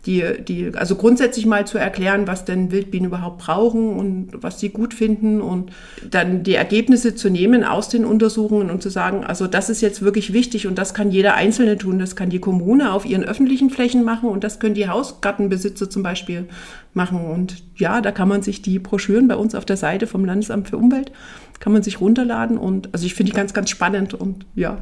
die, 0.06 0.24
die, 0.46 0.72
also 0.76 0.96
grundsätzlich 0.96 1.46
mal 1.46 1.66
zu 1.66 1.78
erklären, 1.78 2.28
was 2.28 2.44
denn 2.44 2.72
Wildbienen 2.72 3.08
überhaupt 3.08 3.38
brauchen 3.38 3.94
und 3.94 4.32
was 4.34 4.60
sie 4.60 4.70
gut 4.70 4.94
finden 4.94 5.40
und 5.40 5.72
dann 6.10 6.44
die 6.44 6.56
Ergebnisse 6.56 7.16
zu 7.16 7.30
nehmen 7.30 7.64
aus 7.64 7.88
den 7.88 8.04
Untersuchungen 8.04 8.70
und 8.70 8.84
zu 8.84 8.90
sagen, 8.90 9.24
also 9.24 9.48
das 9.48 9.70
ist 9.70 9.82
jetzt 9.82 10.02
wirklich 10.02 10.34
wichtig 10.34 10.68
und 10.68 10.78
das 10.78 10.94
kann 10.94 11.12
jeder 11.12 11.36
Einzelne 11.36 11.78
tun. 11.78 12.00
Das 12.00 12.18
kann 12.18 12.30
die 12.30 12.40
Kommune 12.40 12.92
auf 12.92 13.06
ihren 13.06 13.24
öffentlichen 13.24 13.70
Flächen 13.70 14.04
machen 14.04 14.28
und 14.28 14.44
das 14.44 14.60
können 14.60 14.76
die 14.76 14.90
Hausgartenbesitzer 14.90 15.90
zum 15.90 16.04
Beispiel 16.04 16.50
machen. 16.94 17.22
Und 17.22 17.64
ja, 17.78 18.02
da 18.02 18.12
kann 18.12 18.28
man 18.28 18.42
sich 18.42 18.62
die 18.62 18.80
Broschüren 18.80 19.30
bei 19.30 19.38
uns 19.38 19.56
auf 19.56 19.64
der 19.64 19.78
Seite 19.78 20.06
vom 20.06 20.26
Landesamt 20.26 20.68
für 20.68 20.78
Umwelt, 20.78 21.14
kann 21.62 21.72
man 21.72 21.82
sich 21.82 22.02
runterladen 22.02 22.58
und 22.58 22.90
also 22.94 23.06
ich 23.06 23.14
finde 23.14 23.32
die 23.32 23.38
ganz, 23.38 23.54
ganz 23.54 23.70
spannend 23.70 24.14
und 24.14 24.46
ja, 24.54 24.80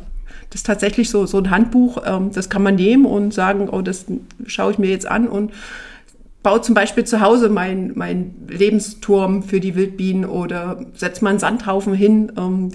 das 0.49 0.61
ist 0.61 0.65
tatsächlich 0.65 1.09
so, 1.09 1.25
so 1.25 1.37
ein 1.37 1.49
Handbuch, 1.49 2.03
ähm, 2.05 2.31
das 2.33 2.49
kann 2.49 2.63
man 2.63 2.75
nehmen 2.75 3.05
und 3.05 3.33
sagen, 3.33 3.69
oh, 3.69 3.81
das 3.81 4.05
schaue 4.45 4.71
ich 4.71 4.77
mir 4.77 4.89
jetzt 4.89 5.07
an 5.07 5.27
und 5.27 5.51
baue 6.43 6.61
zum 6.61 6.75
Beispiel 6.75 7.03
zu 7.03 7.21
Hause 7.21 7.49
meinen 7.49 7.93
mein 7.95 8.33
Lebensturm 8.47 9.43
für 9.43 9.59
die 9.59 9.75
Wildbienen 9.75 10.25
oder 10.25 10.83
setze 10.95 11.23
mal 11.23 11.31
einen 11.31 11.39
Sandhaufen 11.39 11.93
hin. 11.93 12.31
Ähm, 12.37 12.71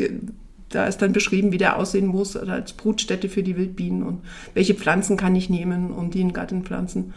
da 0.69 0.87
ist 0.87 0.99
dann 0.99 1.13
beschrieben, 1.13 1.53
wie 1.53 1.59
der 1.59 1.77
aussehen 1.77 2.07
muss 2.07 2.37
als 2.37 2.73
Brutstätte 2.73 3.29
für 3.29 3.43
die 3.43 3.57
Wildbienen 3.57 4.03
und 4.03 4.21
welche 4.55 4.75
Pflanzen 4.75 5.17
kann 5.17 5.35
ich 5.37 5.49
nehmen 5.49 5.91
und 5.91 6.15
die 6.15 6.21
in 6.21 6.33
Garten 6.33 6.65
pflanzen. 6.65 7.15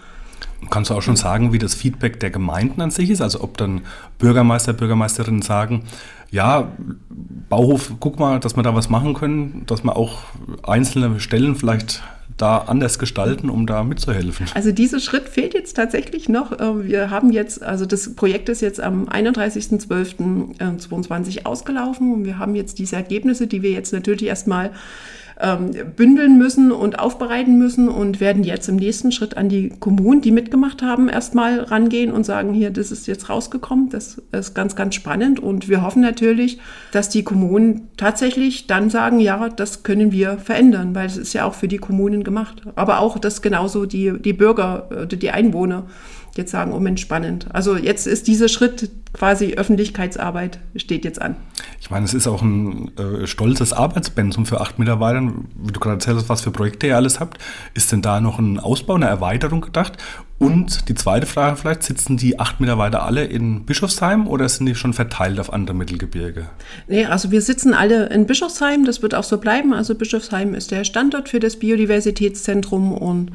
Kannst 0.70 0.90
du 0.90 0.94
auch 0.94 1.02
schon 1.02 1.16
sagen, 1.16 1.52
wie 1.52 1.58
das 1.58 1.74
Feedback 1.74 2.20
der 2.20 2.30
Gemeinden 2.30 2.82
an 2.82 2.92
sich 2.92 3.10
ist? 3.10 3.22
Also 3.22 3.42
ob 3.42 3.58
dann 3.58 3.82
Bürgermeister, 4.18 4.74
Bürgermeisterinnen 4.74 5.42
sagen, 5.42 5.84
ja, 6.32 6.72
Bauhof, 7.50 7.94
guck 8.00 8.20
mal, 8.20 8.40
dass 8.40 8.56
wir 8.56 8.64
da 8.64 8.76
was 8.76 8.90
machen 8.90 9.14
können, 9.14 9.64
dass 9.66 9.84
wir 9.84 9.96
auch 9.96 10.20
einzelne 10.64 11.20
Stellen 11.20 11.56
vielleicht 11.56 12.04
da 12.42 12.58
anders 12.60 13.00
gestalten, 13.00 13.50
um 13.50 13.68
da 13.68 13.84
mitzuhelfen? 13.84 14.46
Also 14.54 14.72
dieser 14.72 15.00
Schritt 15.00 15.28
fehlt 15.30 15.54
jetzt 15.54 15.76
tatsächlich 15.76 16.30
noch. 16.30 16.54
Äh, 16.54 16.88
wir 16.88 17.10
haben 17.10 17.32
jetzt, 17.32 17.62
also 17.62 17.86
das 17.86 18.16
Projekt 18.16 18.48
ist 18.50 18.62
jetzt 18.62 18.80
am 18.80 19.10
31.12.22 19.10 21.46
ausgelaufen 21.46 22.14
und 22.14 22.24
wir 22.26 22.40
haben 22.40 22.56
jetzt 22.56 22.80
diese 22.80 22.96
Ergebnisse, 22.96 23.46
die 23.48 23.62
wir 23.62 23.72
jetzt 23.72 23.92
natürlich 23.94 24.24
erstmal 24.24 24.72
ähm, 25.40 25.72
bündeln 25.96 26.38
müssen 26.38 26.72
und 26.72 27.00
aufbereiten 27.00 27.58
müssen 27.58 27.88
und 27.88 28.20
werden 28.20 28.44
jetzt 28.44 28.68
im 28.68 28.76
nächsten 28.76 29.12
Schritt 29.12 29.38
an 29.38 29.48
die 29.48 29.70
Kommunen, 29.70 30.22
die 30.22 30.32
mitgemacht 30.32 30.82
haben, 30.82 31.08
erstmal 31.08 31.62
rangehen 31.62 32.12
und 32.12 32.26
sagen, 32.26 32.54
hier, 32.54 32.72
das 32.72 32.92
ist 32.92 33.08
jetzt 33.08 33.30
rausgekommen. 33.30 33.90
Das 33.90 34.22
ist 34.32 34.54
ganz, 34.54 34.76
ganz 34.76 34.96
spannend. 34.96 35.40
Und 35.40 35.70
wir 35.70 35.82
hoffen 35.82 36.02
natürlich, 36.02 36.60
dass 36.92 37.10
die 37.10 37.24
Kommunen 37.24 37.90
tatsächlich 37.96 38.68
dann 38.68 38.90
sagen, 38.90 39.20
ja, 39.20 39.50
das 39.50 39.84
können 39.84 40.12
wir 40.12 40.38
verändern, 40.38 40.94
weil 40.94 41.08
es 41.08 41.18
ist 41.18 41.34
ja 41.34 41.46
auch 41.46 41.54
für 41.54 41.68
die 41.68 41.78
Kommunen 41.78 42.24
gemacht. 42.24 42.62
Aber 42.76 43.00
auch, 43.00 43.18
dass 43.18 43.42
genauso 43.42 43.86
die, 43.86 44.14
die 44.20 44.34
Bürger 44.34 44.90
oder 44.92 45.06
die 45.06 45.32
Einwohner 45.32 45.86
jetzt 46.36 46.52
sagen, 46.52 46.72
oh 46.74 46.80
Mensch, 46.80 47.02
spannend. 47.02 47.48
Also 47.52 47.76
jetzt 47.76 48.08
ist 48.08 48.28
dieser 48.28 48.48
Schritt 48.48 48.90
quasi 49.14 49.54
Öffentlichkeitsarbeit 49.54 50.60
steht 50.76 51.04
jetzt 51.04 51.22
an. 51.22 51.36
Ich 51.82 51.90
meine, 51.90 52.06
es 52.06 52.14
ist 52.14 52.28
auch 52.28 52.42
ein 52.42 52.92
äh, 52.98 53.26
stolzes 53.26 53.74
Arbeitspensum 53.74 54.46
für 54.46 54.62
acht 54.62 54.80
Mitarbeiter. 54.80 55.22
Wie 55.56 55.72
du 55.72 55.80
gerade 55.80 55.96
erzählt 55.96 56.18
hast, 56.18 56.30
was 56.30 56.42
für 56.42 56.52
Projekte 56.52 56.88
ihr 56.88 56.96
alles 56.96 57.20
habt. 57.20 57.40
Ist 57.74 57.92
denn 57.92 58.02
da 58.02 58.22
noch 58.22 58.40
ein 58.40 58.60
Ausbau, 58.60 58.96
eine 58.96 59.08
Erweiterung 59.08 59.62
gedacht? 59.62 59.98
Und 60.38 60.88
die 60.88 60.96
zweite 60.96 61.26
Frage 61.26 61.58
vielleicht, 61.58 61.84
sitzen 61.84 62.16
die 62.16 62.40
acht 62.40 62.62
Mitarbeiter 62.62 63.04
alle 63.04 63.26
in 63.26 63.66
Bischofsheim 63.66 64.26
oder 64.26 64.48
sind 64.48 64.68
die 64.68 64.76
schon 64.76 64.94
verteilt 64.94 65.38
auf 65.40 65.52
andere 65.52 65.76
Mittelgebirge? 65.76 66.48
Nee, 66.88 67.06
also 67.06 67.32
wir 67.32 67.42
sitzen 67.42 67.74
alle 67.74 68.08
in 68.08 68.26
Bischofsheim, 68.26 68.86
das 68.86 69.02
wird 69.02 69.16
auch 69.16 69.26
so 69.26 69.38
bleiben. 69.38 69.74
Also 69.74 69.96
Bischofsheim 69.96 70.54
ist 70.54 70.72
der 70.72 70.86
Standort 70.86 71.28
für 71.28 71.42
das 71.42 71.58
Biodiversitätszentrum 71.58 72.94
und 72.94 73.32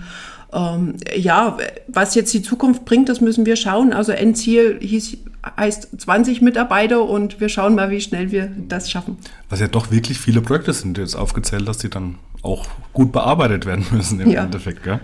ähm, 0.54 0.94
ja, 1.16 1.56
was 1.88 2.14
jetzt 2.14 2.32
die 2.32 2.42
Zukunft 2.42 2.84
bringt, 2.84 3.08
das 3.08 3.20
müssen 3.20 3.44
wir 3.44 3.56
schauen. 3.56 3.92
Also 3.92 4.12
Endziel 4.12 4.78
hieß, 4.80 5.18
heißt 5.58 6.00
20 6.00 6.40
Mitarbeiter 6.42 7.02
und 7.02 7.40
wir 7.40 7.48
schauen 7.48 7.74
mal, 7.74 7.90
wie 7.90 8.00
schnell 8.00 8.30
wir 8.30 8.50
das 8.68 8.90
schaffen. 8.90 9.18
Was 9.48 9.60
ja 9.60 9.66
doch 9.66 9.90
wirklich 9.90 10.18
viele 10.18 10.40
Projekte 10.40 10.72
sind, 10.72 10.96
jetzt 10.96 11.16
aufgezählt, 11.16 11.66
dass 11.66 11.78
die 11.78 11.90
dann 11.90 12.16
auch 12.42 12.66
gut 12.92 13.10
bearbeitet 13.10 13.66
werden 13.66 13.84
müssen 13.90 14.20
im 14.20 14.30
ja. 14.30 14.44
Endeffekt, 14.44 14.84
gell? 14.84 15.00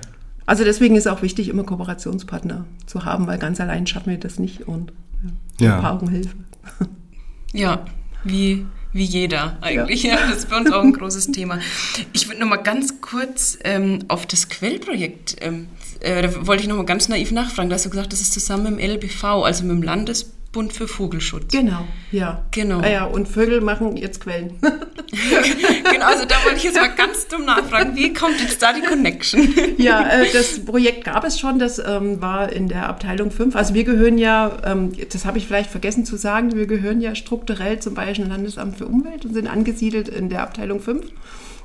Also 0.46 0.64
deswegen 0.64 0.96
ist 0.96 1.06
auch 1.06 1.22
wichtig, 1.22 1.48
immer 1.48 1.64
Kooperationspartner 1.64 2.64
zu 2.86 3.04
haben, 3.04 3.26
weil 3.26 3.38
ganz 3.38 3.60
allein 3.60 3.86
schaffen 3.86 4.10
wir 4.10 4.18
das 4.18 4.38
nicht 4.38 4.66
und 4.66 4.92
ja, 5.58 5.80
ja. 5.80 5.92
Augenhilfe. 5.92 6.36
Ja, 7.52 7.84
wie 8.24 8.66
wie 8.92 9.04
jeder 9.04 9.56
eigentlich. 9.60 10.02
Ja. 10.02 10.14
ja. 10.14 10.26
das 10.28 10.38
ist 10.38 10.50
bei 10.50 10.56
uns 10.56 10.72
auch 10.72 10.82
ein 10.82 10.92
großes 10.92 11.32
Thema. 11.32 11.60
Ich 12.12 12.28
würde 12.28 12.40
noch 12.40 12.48
mal 12.48 12.56
ganz 12.56 13.00
kurz 13.00 13.58
ähm, 13.64 14.00
auf 14.08 14.26
das 14.26 14.48
Quellprojekt, 14.48 15.36
ähm, 15.40 15.68
äh, 16.00 16.22
da 16.22 16.46
wollte 16.46 16.62
ich 16.62 16.68
noch 16.68 16.76
mal 16.76 16.86
ganz 16.86 17.08
naiv 17.08 17.30
nachfragen. 17.30 17.68
Da 17.68 17.74
hast 17.74 17.86
du 17.86 17.90
gesagt, 17.90 18.12
das 18.12 18.20
ist 18.20 18.32
zusammen 18.32 18.76
mit 18.76 18.82
dem 18.82 18.90
LBV, 18.96 19.24
also 19.24 19.64
mit 19.64 19.72
dem 19.72 19.82
Landes 19.82 20.32
Bund 20.52 20.72
für 20.72 20.88
Vogelschutz. 20.88 21.52
Genau, 21.52 21.86
ja. 22.10 22.44
Genau. 22.50 22.80
Ah 22.80 22.88
ja, 22.88 23.04
und 23.04 23.28
Vögel 23.28 23.60
machen 23.60 23.96
jetzt 23.96 24.20
Quellen. 24.20 24.58
genau, 25.92 26.06
also 26.06 26.24
da 26.24 26.36
wollte 26.44 26.58
ich 26.58 26.64
jetzt 26.64 26.76
mal 26.76 26.94
ganz 26.94 27.26
dumm 27.26 27.44
nachfragen, 27.44 27.96
wie 27.96 28.12
kommt 28.12 28.40
jetzt 28.40 28.62
da 28.62 28.72
die 28.72 28.80
Connection? 28.80 29.48
ja, 29.76 30.08
äh, 30.08 30.32
das 30.32 30.64
Projekt 30.64 31.04
gab 31.04 31.24
es 31.24 31.38
schon, 31.38 31.58
das 31.58 31.78
ähm, 31.78 32.20
war 32.20 32.52
in 32.52 32.68
der 32.68 32.88
Abteilung 32.88 33.30
5. 33.30 33.56
Also 33.56 33.74
wir 33.74 33.84
gehören 33.84 34.18
ja, 34.18 34.58
ähm, 34.64 34.92
das 35.12 35.24
habe 35.24 35.38
ich 35.38 35.46
vielleicht 35.46 35.70
vergessen 35.70 36.04
zu 36.04 36.16
sagen, 36.16 36.54
wir 36.54 36.66
gehören 36.66 37.00
ja 37.00 37.14
strukturell 37.14 37.80
zum 37.80 37.94
Bayerischen 37.94 38.28
Landesamt 38.28 38.78
für 38.78 38.86
Umwelt 38.86 39.24
und 39.24 39.34
sind 39.34 39.48
angesiedelt 39.48 40.08
in 40.08 40.28
der 40.28 40.42
Abteilung 40.42 40.80
5, 40.80 41.06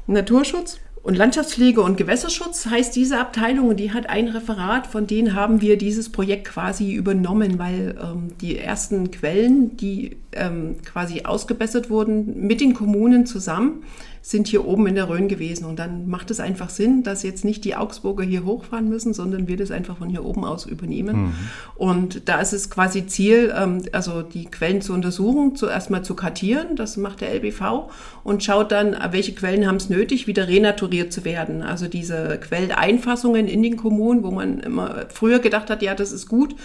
Naturschutz. 0.07 0.79
Und 1.05 1.13
Landschaftspflege 1.13 1.83
und 1.83 1.97
Gewässerschutz 1.97 2.65
heißt 2.65 2.95
diese 2.95 3.19
Abteilung 3.19 3.67
und 3.67 3.79
die 3.79 3.93
hat 3.93 4.09
ein 4.09 4.27
Referat, 4.27 4.87
von 4.87 5.05
denen 5.05 5.35
haben 5.35 5.61
wir 5.61 5.77
dieses 5.77 6.11
Projekt 6.11 6.47
quasi 6.47 6.93
übernommen, 6.93 7.59
weil 7.59 7.95
ähm, 8.01 8.29
die 8.41 8.57
ersten 8.57 9.11
Quellen, 9.11 9.77
die 9.77 10.17
ähm, 10.35 10.75
quasi 10.83 11.23
ausgebessert 11.23 11.89
wurden, 11.89 12.45
mit 12.47 12.61
den 12.61 12.73
Kommunen 12.73 13.25
zusammen, 13.25 13.83
sind 14.25 14.47
hier 14.47 14.65
oben 14.65 14.87
in 14.87 14.95
der 14.95 15.07
Rhön 15.07 15.27
gewesen. 15.27 15.65
Und 15.65 15.77
dann 15.77 16.07
macht 16.07 16.31
es 16.31 16.39
einfach 16.39 16.71
Sinn, 16.71 17.03
dass 17.03 17.21
jetzt 17.21 17.45
nicht 17.45 17.63
die 17.63 17.75
Augsburger 17.75 18.23
hier 18.23 18.43
hochfahren 18.43 18.89
müssen, 18.89 19.13
sondern 19.13 19.47
wir 19.47 19.55
das 19.55 19.69
einfach 19.69 19.97
von 19.97 20.09
hier 20.09 20.25
oben 20.25 20.43
aus 20.43 20.65
übernehmen. 20.65 21.25
Mhm. 21.25 21.33
Und 21.75 22.27
da 22.27 22.41
ist 22.41 22.51
es 22.51 22.71
quasi 22.71 23.05
Ziel, 23.05 23.53
ähm, 23.55 23.83
also 23.91 24.23
die 24.23 24.45
Quellen 24.45 24.81
zu 24.81 24.93
untersuchen, 24.93 25.55
zuerst 25.55 25.91
mal 25.91 26.01
zu 26.01 26.15
kartieren, 26.15 26.75
das 26.75 26.97
macht 26.97 27.21
der 27.21 27.35
LBV, 27.35 27.91
und 28.23 28.43
schaut 28.43 28.71
dann, 28.71 28.97
welche 29.11 29.35
Quellen 29.35 29.67
haben 29.67 29.75
es 29.75 29.89
nötig, 29.89 30.25
wieder 30.25 30.47
renaturiert 30.47 31.13
zu 31.13 31.23
werden. 31.23 31.61
Also 31.61 31.87
diese 31.87 32.39
Quelleinfassungen 32.39 33.47
in 33.47 33.61
den 33.61 33.77
Kommunen, 33.77 34.23
wo 34.23 34.31
man 34.31 34.59
immer 34.59 35.05
früher 35.13 35.37
gedacht 35.37 35.69
hat, 35.69 35.83
ja, 35.83 35.93
das 35.93 36.11
ist 36.11 36.27
gut, 36.27 36.55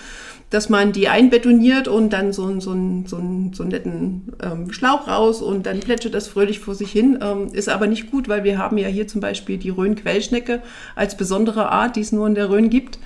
dass 0.50 0.68
man 0.68 0.92
die 0.92 1.08
einbetoniert 1.08 1.86
und 1.86 2.12
dann 2.12 2.32
so, 2.32 2.48
so, 2.58 2.74
so, 3.06 3.06
so 3.06 3.16
einen 3.16 3.52
netten 3.68 4.32
ähm, 4.42 4.72
Schlauch 4.72 5.06
raus 5.06 5.42
und 5.42 5.64
dann 5.64 5.78
plätschert 5.78 6.12
das 6.12 6.26
fröhlich 6.26 6.58
vor 6.58 6.74
sich 6.74 6.90
hin. 6.90 7.18
Ähm, 7.22 7.48
ist 7.52 7.68
aber 7.68 7.86
nicht 7.86 8.10
gut, 8.10 8.28
weil 8.28 8.42
wir 8.42 8.58
haben 8.58 8.76
ja 8.76 8.88
hier 8.88 9.06
zum 9.06 9.20
Beispiel 9.20 9.58
die 9.58 9.70
Rhön-Quellschnecke 9.70 10.60
als 10.96 11.16
besondere 11.16 11.70
Art, 11.70 11.94
die 11.94 12.00
es 12.00 12.10
nur 12.10 12.26
in 12.26 12.34
der 12.34 12.50
Rhön 12.50 12.68
gibt. 12.68 12.98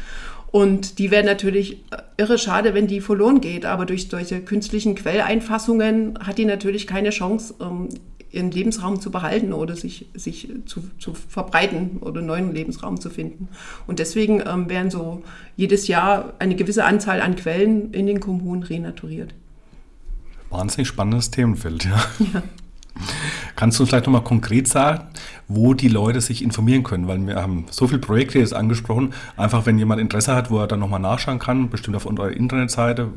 Und 0.50 0.98
die 1.00 1.10
wäre 1.10 1.24
natürlich 1.24 1.84
irre 2.16 2.38
schade, 2.38 2.74
wenn 2.74 2.86
die 2.86 3.00
verloren 3.00 3.40
geht. 3.40 3.66
Aber 3.66 3.84
durch 3.84 4.08
solche 4.08 4.40
künstlichen 4.40 4.94
Quelleinfassungen 4.94 6.18
hat 6.20 6.38
die 6.38 6.44
natürlich 6.44 6.86
keine 6.86 7.10
Chance, 7.10 7.54
ähm, 7.60 7.88
ihren 8.34 8.50
Lebensraum 8.50 9.00
zu 9.00 9.10
behalten 9.10 9.52
oder 9.52 9.76
sich, 9.76 10.06
sich 10.14 10.48
zu, 10.66 10.82
zu 10.98 11.14
verbreiten 11.14 11.98
oder 12.00 12.18
einen 12.18 12.26
neuen 12.26 12.54
Lebensraum 12.54 13.00
zu 13.00 13.10
finden. 13.10 13.48
Und 13.86 13.98
deswegen 13.98 14.42
ähm, 14.46 14.68
werden 14.68 14.90
so 14.90 15.22
jedes 15.56 15.86
Jahr 15.88 16.34
eine 16.38 16.56
gewisse 16.56 16.84
Anzahl 16.84 17.20
an 17.20 17.36
Quellen 17.36 17.92
in 17.92 18.06
den 18.06 18.20
Kommunen 18.20 18.62
renaturiert. 18.62 19.34
Wahnsinnig 20.50 20.88
spannendes 20.88 21.30
Themenfeld, 21.30 21.84
ja. 21.84 22.04
ja. 22.32 22.42
Kannst 23.56 23.78
du 23.78 23.82
uns 23.82 23.90
vielleicht 23.90 24.06
nochmal 24.06 24.24
konkret 24.24 24.66
sagen, 24.66 25.04
wo 25.46 25.74
die 25.74 25.88
Leute 25.88 26.20
sich 26.20 26.42
informieren 26.42 26.82
können? 26.82 27.06
Weil 27.06 27.24
wir 27.26 27.36
haben 27.36 27.66
so 27.70 27.86
viele 27.86 28.00
Projekte 28.00 28.38
jetzt 28.38 28.52
angesprochen. 28.52 29.14
Einfach, 29.36 29.64
wenn 29.66 29.78
jemand 29.78 30.00
Interesse 30.00 30.34
hat, 30.34 30.50
wo 30.50 30.58
er 30.58 30.66
dann 30.66 30.80
nochmal 30.80 31.00
nachschauen 31.00 31.38
kann, 31.38 31.70
bestimmt 31.70 31.96
auf 31.96 32.06
unserer 32.06 32.32
Internetseite, 32.32 33.10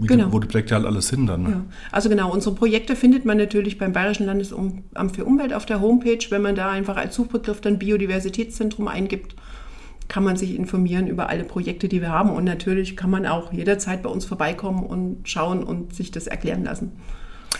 genau. 0.00 0.26
die, 0.26 0.32
wo 0.32 0.38
die 0.38 0.48
Projekte 0.48 0.74
halt 0.74 0.86
alles 0.86 1.08
sind 1.08 1.26
dann. 1.26 1.42
Ne? 1.42 1.50
Ja. 1.50 1.62
Also 1.90 2.08
genau, 2.08 2.32
unsere 2.32 2.54
Projekte 2.54 2.96
findet 2.96 3.24
man 3.24 3.36
natürlich 3.36 3.78
beim 3.78 3.92
Bayerischen 3.92 4.26
Landesamt 4.26 4.82
für 5.14 5.24
Umwelt 5.24 5.52
auf 5.52 5.66
der 5.66 5.80
Homepage. 5.80 6.24
Wenn 6.30 6.42
man 6.42 6.54
da 6.54 6.70
einfach 6.70 6.96
als 6.96 7.14
Suchbegriff 7.14 7.60
dann 7.60 7.78
Biodiversitätszentrum 7.78 8.88
eingibt, 8.88 9.36
kann 10.08 10.24
man 10.24 10.36
sich 10.36 10.56
informieren 10.56 11.06
über 11.06 11.28
alle 11.28 11.44
Projekte, 11.44 11.88
die 11.88 12.00
wir 12.00 12.10
haben. 12.10 12.30
Und 12.30 12.44
natürlich 12.44 12.96
kann 12.96 13.10
man 13.10 13.26
auch 13.26 13.52
jederzeit 13.52 14.02
bei 14.02 14.10
uns 14.10 14.24
vorbeikommen 14.24 14.84
und 14.84 15.28
schauen 15.28 15.62
und 15.62 15.94
sich 15.94 16.10
das 16.10 16.26
erklären 16.26 16.64
lassen. 16.64 16.92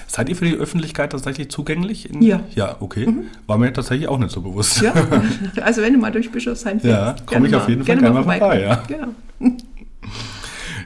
Seid 0.06 0.28
ihr 0.28 0.36
für 0.36 0.44
die 0.44 0.54
Öffentlichkeit 0.54 1.12
tatsächlich 1.12 1.50
zugänglich? 1.50 2.10
In, 2.10 2.22
ja. 2.22 2.40
Ja, 2.54 2.76
okay. 2.80 3.06
Mhm. 3.06 3.24
War 3.46 3.58
mir 3.58 3.72
tatsächlich 3.72 4.08
auch 4.08 4.18
nicht 4.18 4.30
so 4.30 4.42
bewusst. 4.42 4.82
Ja, 4.82 4.92
also 5.62 5.82
wenn 5.82 5.94
du 5.94 5.98
mal 5.98 6.12
durch 6.12 6.30
Bischofsheim 6.30 6.80
fährst. 6.80 7.20
Ja, 7.20 7.26
komme 7.26 7.48
ich 7.48 7.54
auf 7.54 7.68
jeden 7.68 7.84
Fall 7.84 7.96
gerne 7.96 8.22
mal 8.22 8.38
vorbei. 8.38 8.60
ja. 8.60 8.82
Genau. 8.86 9.08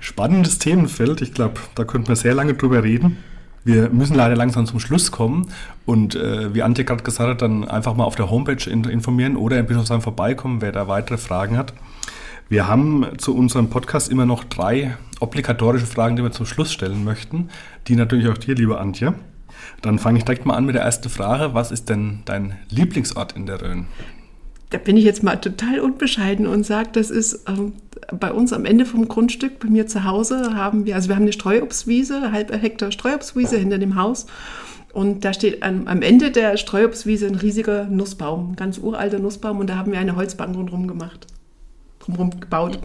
Spannendes 0.01 0.59
Themenfeld. 0.59 1.23
Ich 1.23 1.35
glaube, 1.35 1.55
da 1.75 1.85
könnten 1.85 2.09
wir 2.09 2.17
sehr 2.17 2.35
lange 2.35 2.55
drüber 2.55 2.85
reden. 2.85 3.19
Wir 3.65 3.91
müssen 3.91 4.15
leider 4.15 4.37
langsam 4.37 4.65
zum 4.67 4.79
Schluss 4.79 5.11
kommen 5.11 5.49
und 5.87 6.15
äh, 6.15 6.55
wie 6.55 6.63
Antje 6.63 6.85
gerade 6.85 7.03
gesagt 7.03 7.29
hat, 7.29 7.43
dann 7.43 7.67
einfach 7.67 7.97
mal 7.97 8.05
auf 8.05 8.15
der 8.15 8.31
Homepage 8.31 8.71
informieren 8.71 9.35
oder 9.35 9.59
in 9.59 9.67
Bischofsheim 9.67 10.03
vorbeikommen, 10.03 10.61
wer 10.61 10.71
da 10.71 10.87
weitere 10.87 11.19
Fragen 11.19 11.59
hat. 11.59 11.73
Wir 12.49 12.69
haben 12.69 13.05
zu 13.19 13.35
unserem 13.35 13.71
Podcast 13.71 14.09
immer 14.09 14.25
noch 14.25 14.45
drei 14.45 14.97
obligatorische 15.19 15.87
Fragen, 15.87 16.15
die 16.15 16.23
wir 16.23 16.31
zum 16.31 16.47
Schluss 16.47 16.73
stellen 16.73 17.03
möchten. 17.03 17.49
Die 17.89 17.97
natürlich 17.97 18.29
auch 18.29 18.39
dir, 18.39 18.55
liebe 18.55 18.79
Antje. 18.79 19.15
Dann 19.83 19.99
fange 19.99 20.19
ich 20.19 20.25
direkt 20.25 20.47
mal 20.47 20.55
an 20.55 20.65
mit 20.65 20.77
der 20.77 20.83
ersten 20.83 21.09
Frage. 21.09 21.55
Was 21.55 21.73
ist 21.73 21.89
denn 21.89 22.21
dein 22.25 22.55
Lieblingsort 22.71 23.33
in 23.33 23.47
der 23.47 23.61
Rhön? 23.61 23.87
Da 24.71 24.79
bin 24.79 24.97
ich 24.97 25.03
jetzt 25.03 25.25
mal 25.25 25.37
total 25.37 25.81
unbescheiden 25.81 26.47
und 26.47 26.65
sage, 26.65 26.91
das 26.93 27.11
ist 27.11 27.49
ähm, 27.49 27.73
bei 28.13 28.31
uns 28.31 28.53
am 28.53 28.65
Ende 28.65 28.87
vom 28.87 29.09
Grundstück, 29.09 29.59
bei 29.59 29.69
mir 29.69 29.89
zu 29.89 30.05
Hause, 30.05 30.55
haben 30.55 30.87
wir, 30.87 30.95
also 30.95 31.09
wir 31.09 31.17
haben 31.17 31.23
eine 31.23 31.33
Streuobstwiese, 31.33 32.31
halb 32.31 32.53
Hektar 32.53 32.93
Streuobstwiese 32.93 33.59
hinter 33.59 33.79
dem 33.79 33.97
Haus. 33.97 34.27
Und 34.93 35.25
da 35.25 35.33
steht 35.33 35.65
am, 35.65 35.89
am 35.89 36.01
Ende 36.01 36.31
der 36.31 36.57
Streuobstwiese 36.57 37.27
ein 37.27 37.35
riesiger 37.35 37.87
Nussbaum, 37.87 38.55
ganz 38.55 38.79
uralter 38.79 39.19
Nussbaum. 39.19 39.59
Und 39.59 39.69
da 39.69 39.77
haben 39.77 39.91
wir 39.91 39.99
eine 39.99 40.15
Holzbank 40.15 40.57
rundherum 40.57 40.87
gemacht 40.87 41.27
drumherum 42.07 42.41
gebaut. 42.41 42.81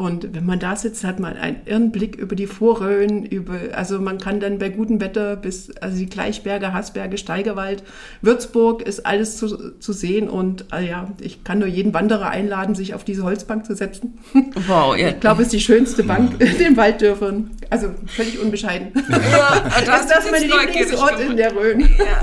Und 0.00 0.34
wenn 0.34 0.46
man 0.46 0.58
da 0.58 0.76
sitzt, 0.76 1.04
hat 1.04 1.20
man 1.20 1.36
einen 1.36 1.58
irren 1.66 1.92
Blick 1.92 2.16
über 2.16 2.34
die 2.34 2.46
Vorröhren, 2.46 3.22
über, 3.22 3.58
also 3.74 4.00
man 4.00 4.16
kann 4.16 4.40
dann 4.40 4.58
bei 4.58 4.70
gutem 4.70 4.98
Wetter 4.98 5.36
bis, 5.36 5.76
also 5.76 5.98
die 5.98 6.06
Gleichberge, 6.06 6.72
Haßberge, 6.72 7.18
Steigerwald, 7.18 7.82
Würzburg 8.22 8.80
ist 8.80 9.04
alles 9.04 9.36
zu, 9.36 9.78
zu 9.78 9.92
sehen 9.92 10.30
und 10.30 10.64
äh, 10.72 10.88
ja, 10.88 11.10
ich 11.20 11.44
kann 11.44 11.58
nur 11.58 11.68
jeden 11.68 11.92
Wanderer 11.92 12.30
einladen, 12.30 12.74
sich 12.74 12.94
auf 12.94 13.04
diese 13.04 13.24
Holzbank 13.24 13.66
zu 13.66 13.76
setzen. 13.76 14.18
Wow, 14.66 14.96
ja. 14.96 15.08
Ich 15.08 15.20
glaube, 15.20 15.42
es 15.42 15.48
ist 15.48 15.52
die 15.52 15.60
schönste 15.60 16.02
Bank 16.02 16.36
in 16.40 16.56
den 16.56 16.76
Walddörfern. 16.78 17.50
Also 17.68 17.88
völlig 18.06 18.40
unbescheiden. 18.40 18.92
Ja, 19.10 19.64
das, 19.84 20.06
das 20.06 20.24
ist 20.24 20.30
mein 20.30 20.42
Lieblingsort 20.42 21.20
in 21.20 21.36
der 21.36 21.54
Rhön. 21.54 21.80
Ja. 21.80 22.20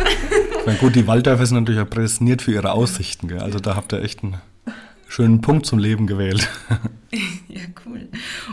Na 0.66 0.74
gut, 0.74 0.96
die 0.96 1.06
Walddörfer 1.06 1.46
sind 1.46 1.60
natürlich 1.60 1.82
auch 1.82 1.90
prädestiniert 1.90 2.42
für 2.42 2.54
ihre 2.54 2.72
Aussichten, 2.72 3.28
gell? 3.28 3.40
also 3.40 3.60
da 3.60 3.76
habt 3.76 3.94
ihr 3.94 4.02
echt 4.02 4.24
einen 4.24 4.38
schönen 5.08 5.42
Punkt 5.42 5.66
zum 5.66 5.80
Leben 5.80 6.08
gewählt. 6.08 6.48
ja, 7.48 7.62
cool. 7.86 8.08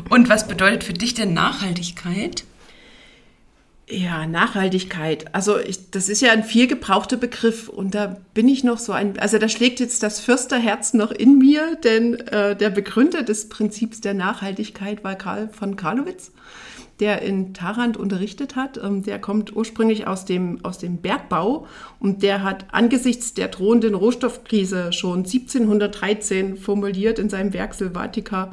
Und 0.08 0.28
was 0.28 0.48
bedeutet 0.48 0.84
für 0.84 0.92
dich 0.92 1.14
denn 1.14 1.34
Nachhaltigkeit? 1.34 2.44
Ja, 3.86 4.26
Nachhaltigkeit. 4.26 5.34
Also 5.34 5.58
ich, 5.58 5.90
das 5.90 6.08
ist 6.08 6.22
ja 6.22 6.32
ein 6.32 6.42
viel 6.42 6.66
gebrauchter 6.66 7.18
Begriff 7.18 7.68
und 7.68 7.94
da 7.94 8.16
bin 8.32 8.48
ich 8.48 8.64
noch 8.64 8.78
so 8.78 8.92
ein, 8.92 9.18
also 9.18 9.36
da 9.36 9.46
schlägt 9.48 9.78
jetzt 9.78 10.02
das 10.02 10.20
Fürsterherz 10.20 10.94
noch 10.94 11.10
in 11.10 11.36
mir, 11.36 11.76
denn 11.76 12.14
äh, 12.14 12.56
der 12.56 12.70
Begründer 12.70 13.22
des 13.22 13.50
Prinzips 13.50 14.00
der 14.00 14.14
Nachhaltigkeit 14.14 15.04
war 15.04 15.16
Karl 15.16 15.50
von 15.50 15.76
Karlowitz, 15.76 16.32
der 17.00 17.22
in 17.22 17.54
Tarant 17.54 17.96
unterrichtet 17.96 18.56
hat. 18.56 18.80
Ähm, 18.82 19.02
der 19.02 19.20
kommt 19.20 19.54
ursprünglich 19.54 20.06
aus 20.06 20.24
dem, 20.24 20.64
aus 20.64 20.78
dem 20.78 20.98
Bergbau 20.98 21.66
und 21.98 22.22
der 22.22 22.42
hat 22.42 22.66
angesichts 22.72 23.34
der 23.34 23.48
drohenden 23.48 23.94
Rohstoffkrise 23.94 24.92
schon 24.92 25.18
1713 25.20 26.56
formuliert 26.56 27.18
in 27.18 27.28
seinem 27.28 27.52
Werk 27.52 27.74
Silvatica, 27.74 28.52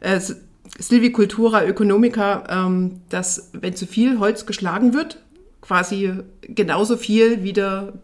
äh, 0.00 0.20
Silvicultura 0.78 1.64
Ökonomica, 1.64 2.44
ähm, 2.48 3.00
dass 3.08 3.50
wenn 3.52 3.74
zu 3.74 3.86
viel 3.86 4.18
Holz 4.18 4.46
geschlagen 4.46 4.94
wird, 4.94 5.22
quasi 5.60 6.12
genauso 6.42 6.96
viel 6.96 7.42
wieder 7.42 7.94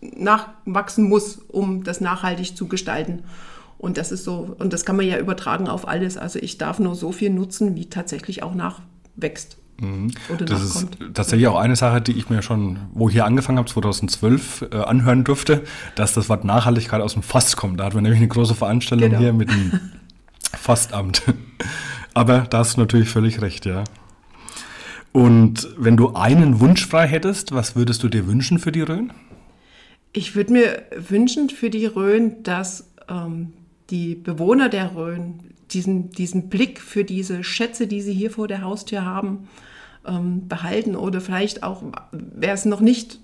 nachwachsen 0.00 1.08
muss, 1.08 1.36
um 1.48 1.84
das 1.84 2.00
nachhaltig 2.00 2.56
zu 2.56 2.68
gestalten. 2.68 3.22
Und 3.80 3.96
das 3.96 4.12
ist 4.12 4.24
so, 4.24 4.54
und 4.58 4.72
das 4.72 4.84
kann 4.84 4.96
man 4.96 5.06
ja 5.06 5.18
übertragen 5.18 5.66
auf 5.66 5.88
alles. 5.88 6.18
Also 6.18 6.38
ich 6.38 6.58
darf 6.58 6.78
nur 6.78 6.94
so 6.94 7.12
viel 7.12 7.30
nutzen, 7.30 7.76
wie 7.76 7.86
tatsächlich 7.86 8.42
auch 8.42 8.54
nachwächst. 9.20 9.56
Mhm. 9.80 10.10
Das 10.38 10.62
ist 10.62 10.88
tatsächlich 11.14 11.48
auch 11.48 11.58
eine 11.58 11.74
Sache, 11.74 12.02
die 12.02 12.12
ich 12.12 12.28
mir 12.28 12.42
schon, 12.42 12.78
wo 12.92 13.08
ich 13.08 13.14
hier 13.14 13.24
angefangen 13.24 13.58
habe, 13.58 13.68
2012, 13.68 14.68
äh, 14.72 14.76
anhören 14.76 15.24
durfte, 15.24 15.62
dass 15.94 16.12
das 16.12 16.28
Wort 16.28 16.44
Nachhaltigkeit 16.44 17.00
aus 17.00 17.14
dem 17.14 17.22
Fass 17.22 17.56
kommt. 17.56 17.80
Da 17.80 17.84
hatten 17.84 17.94
wir 17.94 18.02
nämlich 18.02 18.20
eine 18.20 18.28
große 18.28 18.54
Veranstaltung 18.54 19.08
genau. 19.08 19.20
hier 19.20 19.32
mit 19.32 19.50
dem 19.50 19.80
Fastamt. 20.52 21.22
Aber 22.14 22.40
da 22.40 22.58
hast 22.58 22.76
du 22.76 22.80
natürlich 22.80 23.08
völlig 23.08 23.40
recht, 23.40 23.64
ja. 23.64 23.84
Und 25.12 25.68
wenn 25.78 25.96
du 25.96 26.14
einen 26.14 26.60
Wunsch 26.60 26.86
frei 26.86 27.06
hättest, 27.06 27.52
was 27.52 27.74
würdest 27.74 28.02
du 28.02 28.08
dir 28.08 28.26
wünschen 28.26 28.58
für 28.58 28.72
die 28.72 28.82
Rhön? 28.82 29.12
Ich 30.12 30.36
würde 30.36 30.52
mir 30.52 30.82
wünschen 30.96 31.48
für 31.48 31.70
die 31.70 31.86
Rhön, 31.86 32.42
dass 32.42 32.92
ähm, 33.08 33.52
die 33.88 34.14
Bewohner 34.14 34.68
der 34.68 34.94
Rhön 34.94 35.40
diesen, 35.72 36.10
diesen 36.10 36.48
Blick 36.48 36.80
für 36.80 37.04
diese 37.04 37.44
Schätze, 37.44 37.86
die 37.86 38.00
sie 38.00 38.12
hier 38.12 38.30
vor 38.30 38.48
der 38.48 38.62
Haustür 38.62 39.04
haben, 39.04 39.48
ähm, 40.06 40.48
behalten 40.48 40.96
oder 40.96 41.20
vielleicht 41.20 41.62
auch, 41.62 41.82
wer 42.12 42.54
es 42.54 42.64
noch 42.64 42.80
nicht, 42.80 43.20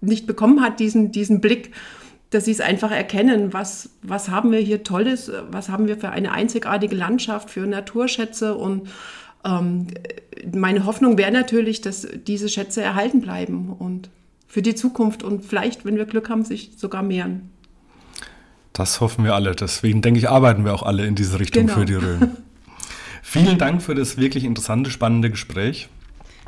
nicht 0.00 0.26
bekommen 0.26 0.62
hat, 0.62 0.80
diesen, 0.80 1.12
diesen 1.12 1.40
Blick 1.40 1.72
dass 2.30 2.44
sie 2.44 2.52
es 2.52 2.60
einfach 2.60 2.92
erkennen, 2.92 3.52
was, 3.52 3.90
was 4.02 4.28
haben 4.28 4.52
wir 4.52 4.60
hier 4.60 4.84
Tolles, 4.84 5.30
was 5.50 5.68
haben 5.68 5.88
wir 5.88 5.98
für 5.98 6.10
eine 6.10 6.30
einzigartige 6.32 6.94
Landschaft, 6.94 7.50
für 7.50 7.66
Naturschätze 7.66 8.56
und 8.56 8.88
ähm, 9.44 9.88
meine 10.54 10.86
Hoffnung 10.86 11.18
wäre 11.18 11.32
natürlich, 11.32 11.80
dass 11.80 12.06
diese 12.26 12.48
Schätze 12.48 12.82
erhalten 12.82 13.20
bleiben 13.20 13.74
und 13.76 14.10
für 14.46 14.62
die 14.62 14.74
Zukunft 14.74 15.22
und 15.22 15.44
vielleicht, 15.44 15.84
wenn 15.84 15.96
wir 15.96 16.06
Glück 16.06 16.28
haben, 16.30 16.44
sich 16.44 16.72
sogar 16.76 17.02
mehren. 17.02 17.50
Das 18.72 19.00
hoffen 19.00 19.24
wir 19.24 19.34
alle. 19.34 19.54
Deswegen 19.54 20.02
denke 20.02 20.20
ich, 20.20 20.28
arbeiten 20.28 20.64
wir 20.64 20.74
auch 20.74 20.82
alle 20.82 21.06
in 21.06 21.14
diese 21.14 21.40
Richtung 21.40 21.66
genau. 21.66 21.78
für 21.78 21.84
die 21.84 21.94
Rhön. 21.94 22.36
Vielen 23.22 23.58
Dank 23.58 23.82
für 23.82 23.94
das 23.94 24.16
wirklich 24.16 24.44
interessante, 24.44 24.90
spannende 24.90 25.30
Gespräch. 25.30 25.88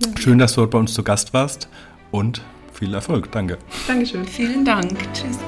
Ja. 0.05 0.11
Schön, 0.19 0.39
dass 0.39 0.55
du 0.55 0.63
heute 0.63 0.71
bei 0.71 0.79
uns 0.79 0.95
zu 0.95 1.03
Gast 1.03 1.35
warst 1.35 1.69
und 2.11 2.43
viel 2.73 2.95
Erfolg. 2.95 3.31
Danke. 3.31 3.59
Dankeschön. 3.87 4.25
Vielen 4.25 4.65
Dank. 4.65 4.99
Tschüss. 5.13 5.39